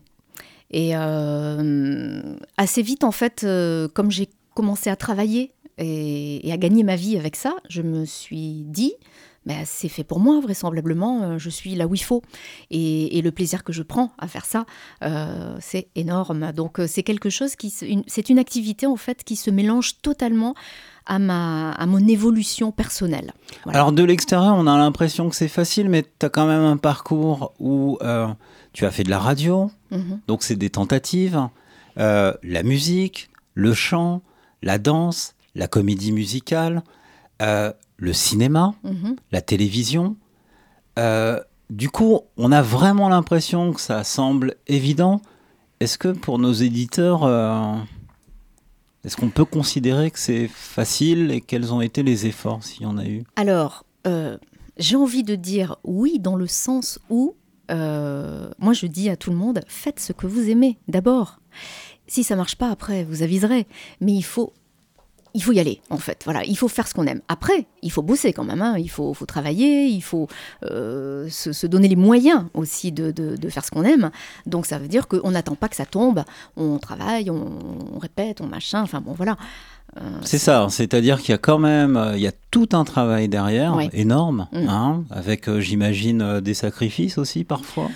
[0.71, 3.45] Et assez vite, en fait,
[3.93, 8.63] comme j'ai commencé à travailler et à gagner ma vie avec ça, je me suis
[8.65, 8.93] dit,
[9.47, 12.21] bah, c'est fait pour moi, vraisemblablement, euh, je suis là où il faut.
[12.69, 14.65] Et, et le plaisir que je prends à faire ça,
[15.03, 16.51] euh, c'est énorme.
[16.51, 17.69] Donc euh, c'est quelque chose qui,
[18.07, 20.53] c'est une activité en fait qui se mélange totalement
[21.05, 23.31] à, ma, à mon évolution personnelle.
[23.63, 23.79] Voilà.
[23.79, 26.77] Alors de l'extérieur, on a l'impression que c'est facile, mais tu as quand même un
[26.77, 28.27] parcours où euh,
[28.73, 30.19] tu as fait de la radio, Mhm.
[30.27, 31.47] donc c'est des tentatives,
[31.97, 34.21] euh, la musique, le chant,
[34.61, 36.83] la danse, la comédie musicale,
[37.41, 39.15] euh, le cinéma, Mhm.
[39.31, 40.15] la télévision.
[40.99, 41.39] Euh,
[41.69, 45.21] du coup, on a vraiment l'impression que ça semble évident.
[45.79, 47.75] Est-ce que pour nos éditeurs, euh,
[49.03, 52.85] est-ce qu'on peut considérer que c'est facile et quels ont été les efforts s'il y
[52.85, 53.23] en a eu?
[53.35, 54.37] Alors, euh,
[54.77, 57.35] j'ai envie de dire oui dans le sens où,
[57.69, 61.39] moi je dis à tout le monde, faites ce que vous aimez d'abord.
[62.07, 63.67] Si ça marche pas après, vous aviserez.
[63.99, 64.53] Mais il faut,
[65.37, 66.19] il faut y aller en fait.
[66.25, 67.21] Voilà, il faut faire ce qu'on aime.
[67.27, 68.61] Après, il faut bosser quand même.
[68.61, 68.75] hein.
[68.77, 70.27] Il faut, faut travailler, il faut
[70.63, 74.09] euh, se, se donner les moyens aussi de, de- de faire ce qu'on aime.
[74.45, 76.23] Donc ça veut dire qu'on n'attend pas que ça tombe.
[76.55, 77.59] On travaille, on,
[77.95, 78.81] on répète, on machin.
[78.81, 79.37] Enfin bon, voilà.
[79.97, 82.83] Euh, C'est ça, c'est-à-dire qu'il y a quand même, euh, il y a tout un
[82.83, 84.67] travail derrière, énorme, Mm.
[84.69, 87.89] hein, avec, j'imagine, des sacrifices aussi parfois.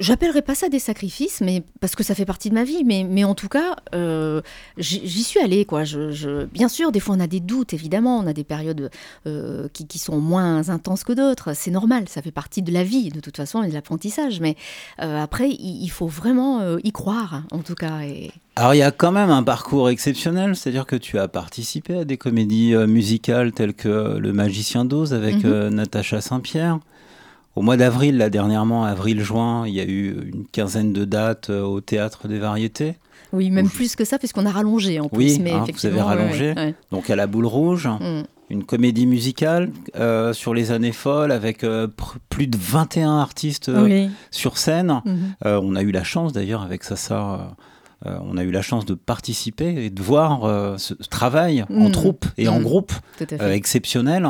[0.00, 2.82] J'appellerais pas ça des sacrifices, mais parce que ça fait partie de ma vie.
[2.84, 4.40] Mais, mais en tout cas, euh,
[4.76, 5.84] j'y suis allée, quoi.
[5.84, 8.18] Je, je- bien sûr, des fois, on a des doutes, évidemment.
[8.18, 8.90] On a des périodes
[9.26, 11.52] euh, qui, qui sont moins intenses que d'autres.
[11.54, 14.40] C'est normal, ça fait partie de la vie, de toute façon, et de l'apprentissage.
[14.40, 14.56] Mais
[15.02, 18.00] euh, après, il, il faut vraiment y croire, en tout cas.
[18.02, 18.30] Et...
[18.56, 22.04] Alors il y a quand même un parcours exceptionnel, c'est-à-dire que tu as participé à
[22.04, 26.80] des comédies musicales telles que Le Magicien d'Oz avec euh, Natacha Saint-Pierre.
[27.58, 31.62] Au mois d'avril, là dernièrement, avril-juin, il y a eu une quinzaine de dates euh,
[31.62, 32.94] au Théâtre des Variétés.
[33.32, 35.42] Oui, même plus que ça, puisqu'on a rallongé en Oui, plus.
[35.42, 36.50] Mais hein, vous avez rallongé.
[36.50, 36.74] ouais, ouais.
[36.92, 38.22] Donc à la Boule Rouge, Mm.
[38.50, 41.88] une comédie musicale euh, sur les années folles avec euh,
[42.28, 44.08] plus de 21 artistes euh, Oui.
[44.30, 45.02] sur scène.
[45.04, 45.18] Mhm.
[45.44, 47.56] Euh, on a eu la chance d'ailleurs avec Sassa,
[48.06, 51.90] euh, on a eu la chance de participer et de voir euh, ce en Mhm.
[51.90, 52.62] troupe et en Mhm.
[52.62, 52.92] groupe
[53.32, 54.28] euh, exceptionnel.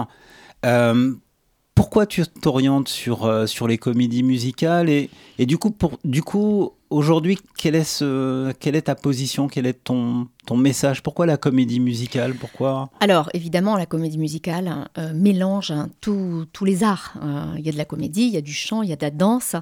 [1.79, 6.25] Pourquoi tu t'orientes sur, euh, sur les comédies musicales et, et du coup, pour, du
[6.25, 11.05] coup aujourd'hui, quelle, est ce, quelle est ta position Quel est ton, ton message?
[11.05, 12.35] Pourquoi la comédie musicale?
[12.35, 12.91] Pourquoi?
[12.99, 17.15] Alors, évidemment, la comédie musicale euh, mélange hein, tous tous les arts.
[17.23, 18.97] Euh, Il y a de la comédie, il y a du chant, il y a
[18.97, 19.55] de la danse.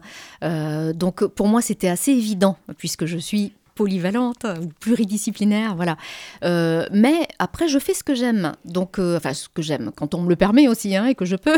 [0.42, 5.96] Euh, donc, pour moi, c'était assez évident, puisque je suis polyvalente ou pluridisciplinaire, voilà.
[6.42, 8.52] Euh, mais après, je fais ce que j'aime.
[8.64, 11.24] Donc, euh, enfin, ce que j'aime, quand on me le permet aussi, hein, et que
[11.24, 11.56] je peux.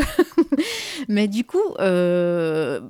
[1.07, 2.81] mais du coup, euh,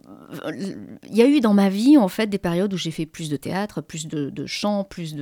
[1.10, 3.30] il y a eu dans ma vie, en fait, des périodes où j'ai fait plus
[3.30, 5.16] de théâtre, plus de, de chant, plus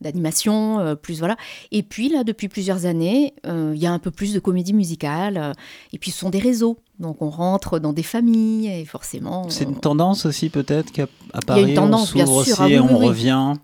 [0.00, 1.36] d'animation, plus voilà.
[1.72, 5.54] Et puis là, depuis plusieurs années, il y a un peu plus de comédie musicale.
[5.92, 6.78] et puis ce sont des réseaux.
[6.98, 9.46] Donc on rentre dans des familles et forcément.
[9.48, 12.36] C'est une tendance aussi peut-être qu'à à Il y a une Paris, tendance, on s'ouvre
[12.36, 13.06] aussi ah oui, et on oui.
[13.08, 13.54] revient.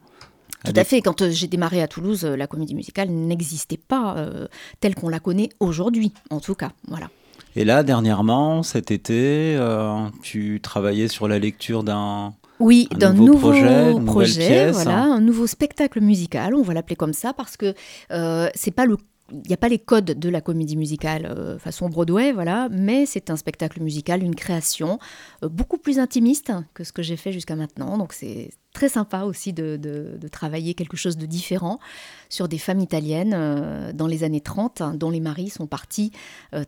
[0.64, 1.01] Tout à fait.
[1.01, 4.47] Quand euh, j'ai démarré à Toulouse, euh, la comédie musicale n'existait pas euh,
[4.81, 6.72] telle qu'on la connaît aujourd'hui, en tout cas.
[6.89, 7.09] Voilà.
[7.57, 13.12] Et là, dernièrement, cet été, euh, tu travaillais sur la lecture d'un Oui, un d'un
[13.12, 14.74] nouveau, nouveau, projet, pièce.
[14.74, 17.74] voilà, un nouveau spectacle musical, on va l'appeler comme ça parce que
[18.12, 18.99] euh, c'est pas le
[19.33, 23.07] il n'y a pas les codes de la comédie musicale euh, façon Broadway, voilà, mais
[23.07, 24.99] c'est un spectacle musical, une création
[25.45, 27.99] euh, beaucoup plus intimiste que ce que j'ai fait jusqu'à maintenant.
[27.99, 31.81] Donc c'est très sympa aussi de, de- travailler quelque chose de différent
[32.28, 36.12] sur des femmes italiennes euh, dans les années 30, hein, dont les maris sont partis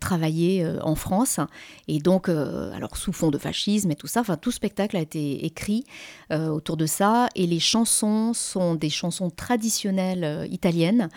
[0.00, 1.38] travailler en France.
[1.86, 5.44] Et donc, alors sous fond de fascisme et tout ça, enfin tout spectacle a été
[5.44, 5.84] écrit
[6.30, 7.28] autour de ça.
[7.36, 11.08] Et les chansons sont des chansons traditionnelles italiennes.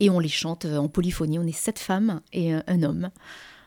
[0.00, 1.38] Et on les chante euh, en polyphonie.
[1.38, 3.10] On est sept femmes et un, un homme.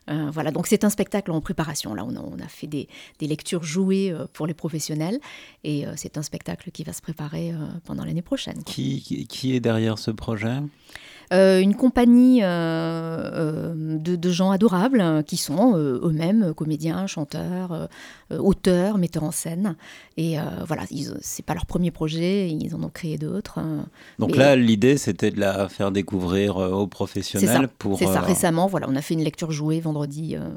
[0.09, 1.93] Euh, voilà, donc c'est un spectacle en préparation.
[1.93, 2.87] Là, on a, fait des,
[3.21, 5.19] lectures jouées euh, pour les professionnels.
[5.63, 8.63] Et euh, c'est un spectacle qui va se préparer euh, pendant l'année prochaine.
[8.63, 10.57] Qui, est derrière ce projet?
[10.57, 10.61] Euh,
[11.33, 17.71] une compagnie euh, euh, de, de gens adorables euh, qui sont euh, eux-mêmes comédiens, chanteurs,
[17.71, 17.85] euh,
[18.31, 19.75] euh, auteurs, metteurs en scène.
[20.17, 20.83] Et euh, voilà,
[21.21, 23.59] c'est pas leur premier projet, ils en ont créé d'autres.
[23.59, 23.81] euh,
[24.19, 26.87] Donc mais- là, l'idée, c'était de la faire découvrir euh, aux ça.
[26.89, 27.97] professionnels pour.
[27.97, 28.21] C'est ça.
[28.21, 30.49] euh, Récemment, voilà, on a fait une lecture jouée vendredi, euh,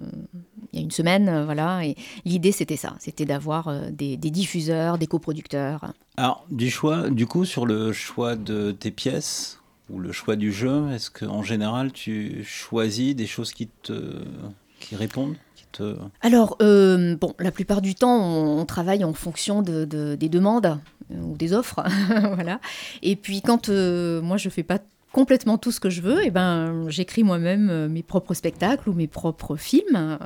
[0.73, 1.85] il y a une semaine, euh, voilà.
[1.87, 5.93] Et l'idée, c'était ça, c'était d'avoir euh, des, des diffuseurs, des coproducteurs.
[6.19, 9.56] Alors, du choix, du coup, sur le choix de tes pièces
[9.91, 14.23] ou le choix du jeu, est-ce qu'en général, tu choisis des choses qui te
[14.81, 15.37] qui répondent.
[16.23, 20.79] Alors, euh, bon, la plupart du temps, on, travaille en fonction de, de- des demandes
[21.13, 21.83] euh, ou des offres,
[22.35, 22.61] voilà.
[23.03, 24.79] Et puis, quand euh, moi, je fais pas
[25.13, 29.07] complètement tout ce que je veux, et ben, j'écris moi-même mes propres spectacles ou mes
[29.07, 30.19] propres films.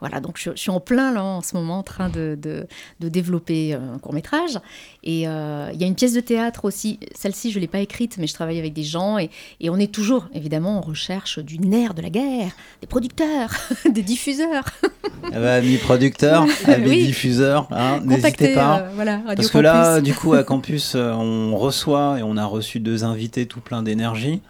[0.00, 2.66] voilà, donc je, je suis en plein là en ce moment en train de, de-
[3.08, 4.58] développer un court métrage.
[5.04, 7.00] Et euh, il y a une pièce de théâtre aussi.
[7.14, 9.30] Celle-ci, je l'ai pas écrite, mais je travaille avec des gens et,
[9.60, 13.50] et on est toujours évidemment en recherche du nerf de la guerre, des producteurs,
[13.90, 14.64] des diffuseurs.
[15.28, 17.06] Eh ben, amis producteurs, amis Oui.
[17.06, 18.80] diffuseurs, hein, n'hésitez pas.
[18.82, 20.02] euh, voilà, Radio Parce que là, Campus.
[20.04, 23.82] du coup, à Campus, euh, on reçoit et on a reçu deux invités tout plein
[23.82, 24.40] d'énergie.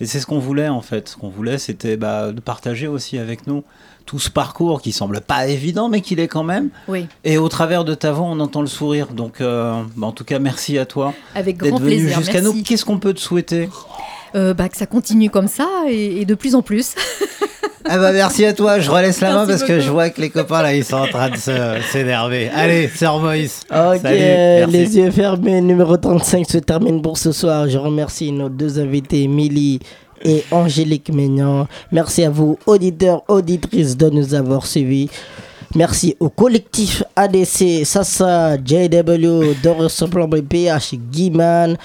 [0.00, 1.10] Et c'est ce qu'on voulait en fait.
[1.10, 3.64] Ce qu'on voulait, c'était bah, de partager aussi avec nous
[4.06, 6.70] tout ce parcours qui semble pas évident, mais qu'il est quand même.
[6.88, 7.06] Oui.
[7.22, 9.08] Et au travers de ta voix, on entend le sourire.
[9.08, 12.62] Donc, euh, bah, en tout cas, merci à toi d'être venu jusqu'à nous.
[12.62, 13.68] Qu'est-ce qu'on peut te souhaiter?
[14.34, 16.94] Euh, bah, que ça continue comme ça et, et de plus en plus.
[17.84, 18.78] Ah bah merci à toi.
[18.78, 21.06] Je relaisse la main parce que je vois que les copains là, ils sont en
[21.08, 22.48] train de s'énerver.
[22.54, 23.60] Allez, Sir Moïse.
[23.70, 24.72] Ok, Salut, merci.
[24.72, 27.68] les yeux fermés, numéro 35 se termine pour ce soir.
[27.68, 29.80] Je remercie nos deux invités, Milly
[30.22, 31.66] et Angélique Maignan.
[31.90, 35.08] Merci à vous, auditeurs, auditrices, de nous avoir suivis.
[35.74, 41.76] Merci au collectif ADC, Sasa, JW, Doris Plombe, PH, Guiman.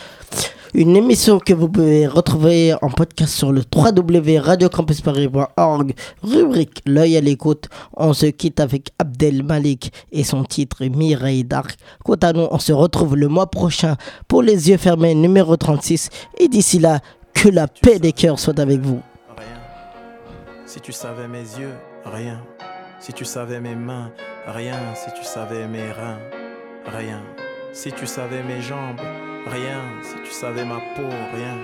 [0.77, 7.69] Une émission que vous pouvez retrouver en podcast sur le www.radiocampusparis.org, rubrique L'œil à l'écoute.
[7.95, 11.77] On se quitte avec Abdel Malik et son titre Mireille Dark.
[12.03, 13.95] Quant à nous, on se retrouve le mois prochain
[14.27, 16.09] pour Les yeux fermés numéro 36.
[16.39, 16.99] Et d'ici là,
[17.33, 18.99] que la paix des cœurs soit avec vous.
[20.65, 21.71] Si tu savais mes yeux,
[22.03, 22.41] rien.
[22.99, 24.11] Si tu savais mes mains,
[24.45, 24.75] rien.
[24.93, 26.19] Si tu savais mes reins,
[26.85, 27.21] rien.
[27.71, 28.99] Si tu savais mes jambes,
[29.47, 29.81] rien.
[30.01, 31.57] Si tu savais ma peau, rien.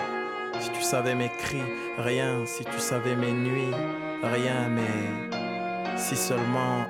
[0.59, 1.63] Si tu savais mes cris,
[1.97, 2.45] rien.
[2.45, 3.75] Si tu savais mes nuits,
[4.23, 4.69] rien.
[4.69, 6.85] Mais si seulement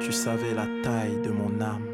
[0.00, 1.93] tu savais la taille de mon âme.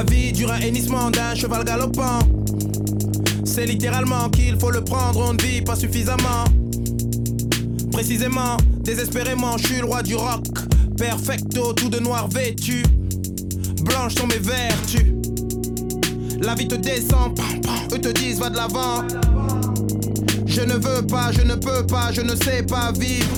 [0.00, 2.20] La vie dure un hennissement d'un cheval galopant.
[3.44, 6.44] C'est littéralement qu'il faut le prendre, on ne vit pas suffisamment.
[7.92, 10.46] Précisément, désespérément, je suis le roi du rock.
[10.96, 12.82] Perfecto, tout de noir vêtu.
[13.82, 15.04] Blanches sont mes vertus.
[16.40, 19.04] La vie te descend, pam, pam, eux te disent va de l'avant.
[20.46, 23.36] Je ne veux pas, je ne peux pas, je ne sais pas vivre.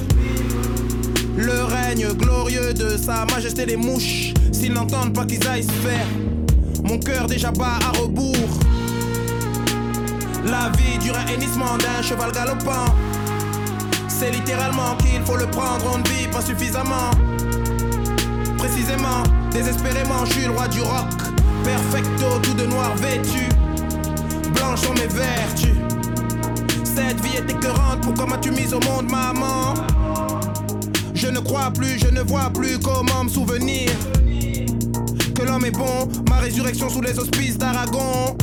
[1.37, 4.33] Le règne glorieux de sa majesté les mouches.
[4.53, 6.07] S'ils n'entendent pas qu'ils aillent se faire.
[6.83, 8.35] Mon cœur déjà bat à rebours.
[10.45, 12.95] La vie dure un hennissement d'un cheval galopant.
[14.09, 17.11] C'est littéralement qu'il faut le prendre, on ne vit pas suffisamment.
[18.59, 21.09] Précisément, désespérément, je suis le roi du rock.
[21.65, 23.49] Perfecto, tout de noir vêtu.
[24.55, 25.77] Blanches sont mes vertus.
[26.85, 29.75] Cette vie est écœurante, pourquoi m'as-tu mise au monde, maman?
[31.15, 33.91] Je ne crois plus, je ne vois plus comment me souvenir
[35.43, 38.37] que l'homme est bon, ma résurrection sous les auspices d'Aragon.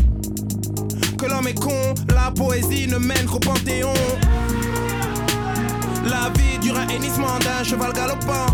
[1.18, 3.94] Que l'homme est con, la poésie ne mène qu'au panthéon.
[6.06, 8.48] La vie dure un hennissement d'un cheval galopant.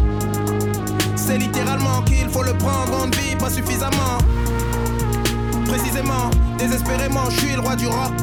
[1.16, 4.18] C'est littéralement qu'il faut le prendre, on ne vit pas suffisamment.
[5.66, 6.30] Précisément,
[6.60, 8.14] désespérément, je suis le roi du rock.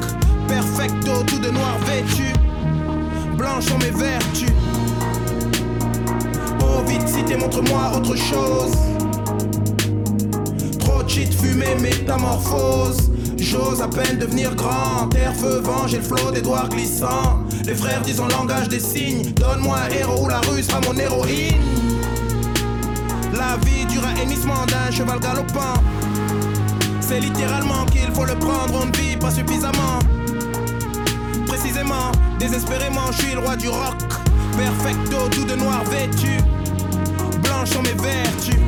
[0.46, 2.32] Perfecto, tout de noir vêtu.
[3.36, 4.52] Blanches sont mes vertus.
[6.60, 8.91] Oh, vite, cité, montre-moi autre chose.
[11.12, 13.10] Shit, fumée, métamorphose.
[13.36, 15.08] J'ose à peine devenir grand.
[15.10, 17.44] Terre, feu, vent, j'ai le flot des doigts glissants.
[17.66, 19.30] Les frères disent en langage des signes.
[19.34, 21.60] Donne-moi un héros ou la rue sera mon héroïne.
[23.34, 25.74] La vie dure un d'un cheval galopant.
[27.02, 29.98] C'est littéralement qu'il faut le prendre, on ne vit pas suffisamment.
[31.46, 33.98] Précisément, désespérément, je suis le roi du rock.
[34.56, 36.38] Perfecto, tout de noir vêtu.
[37.42, 38.61] Blanches sont mes vertus.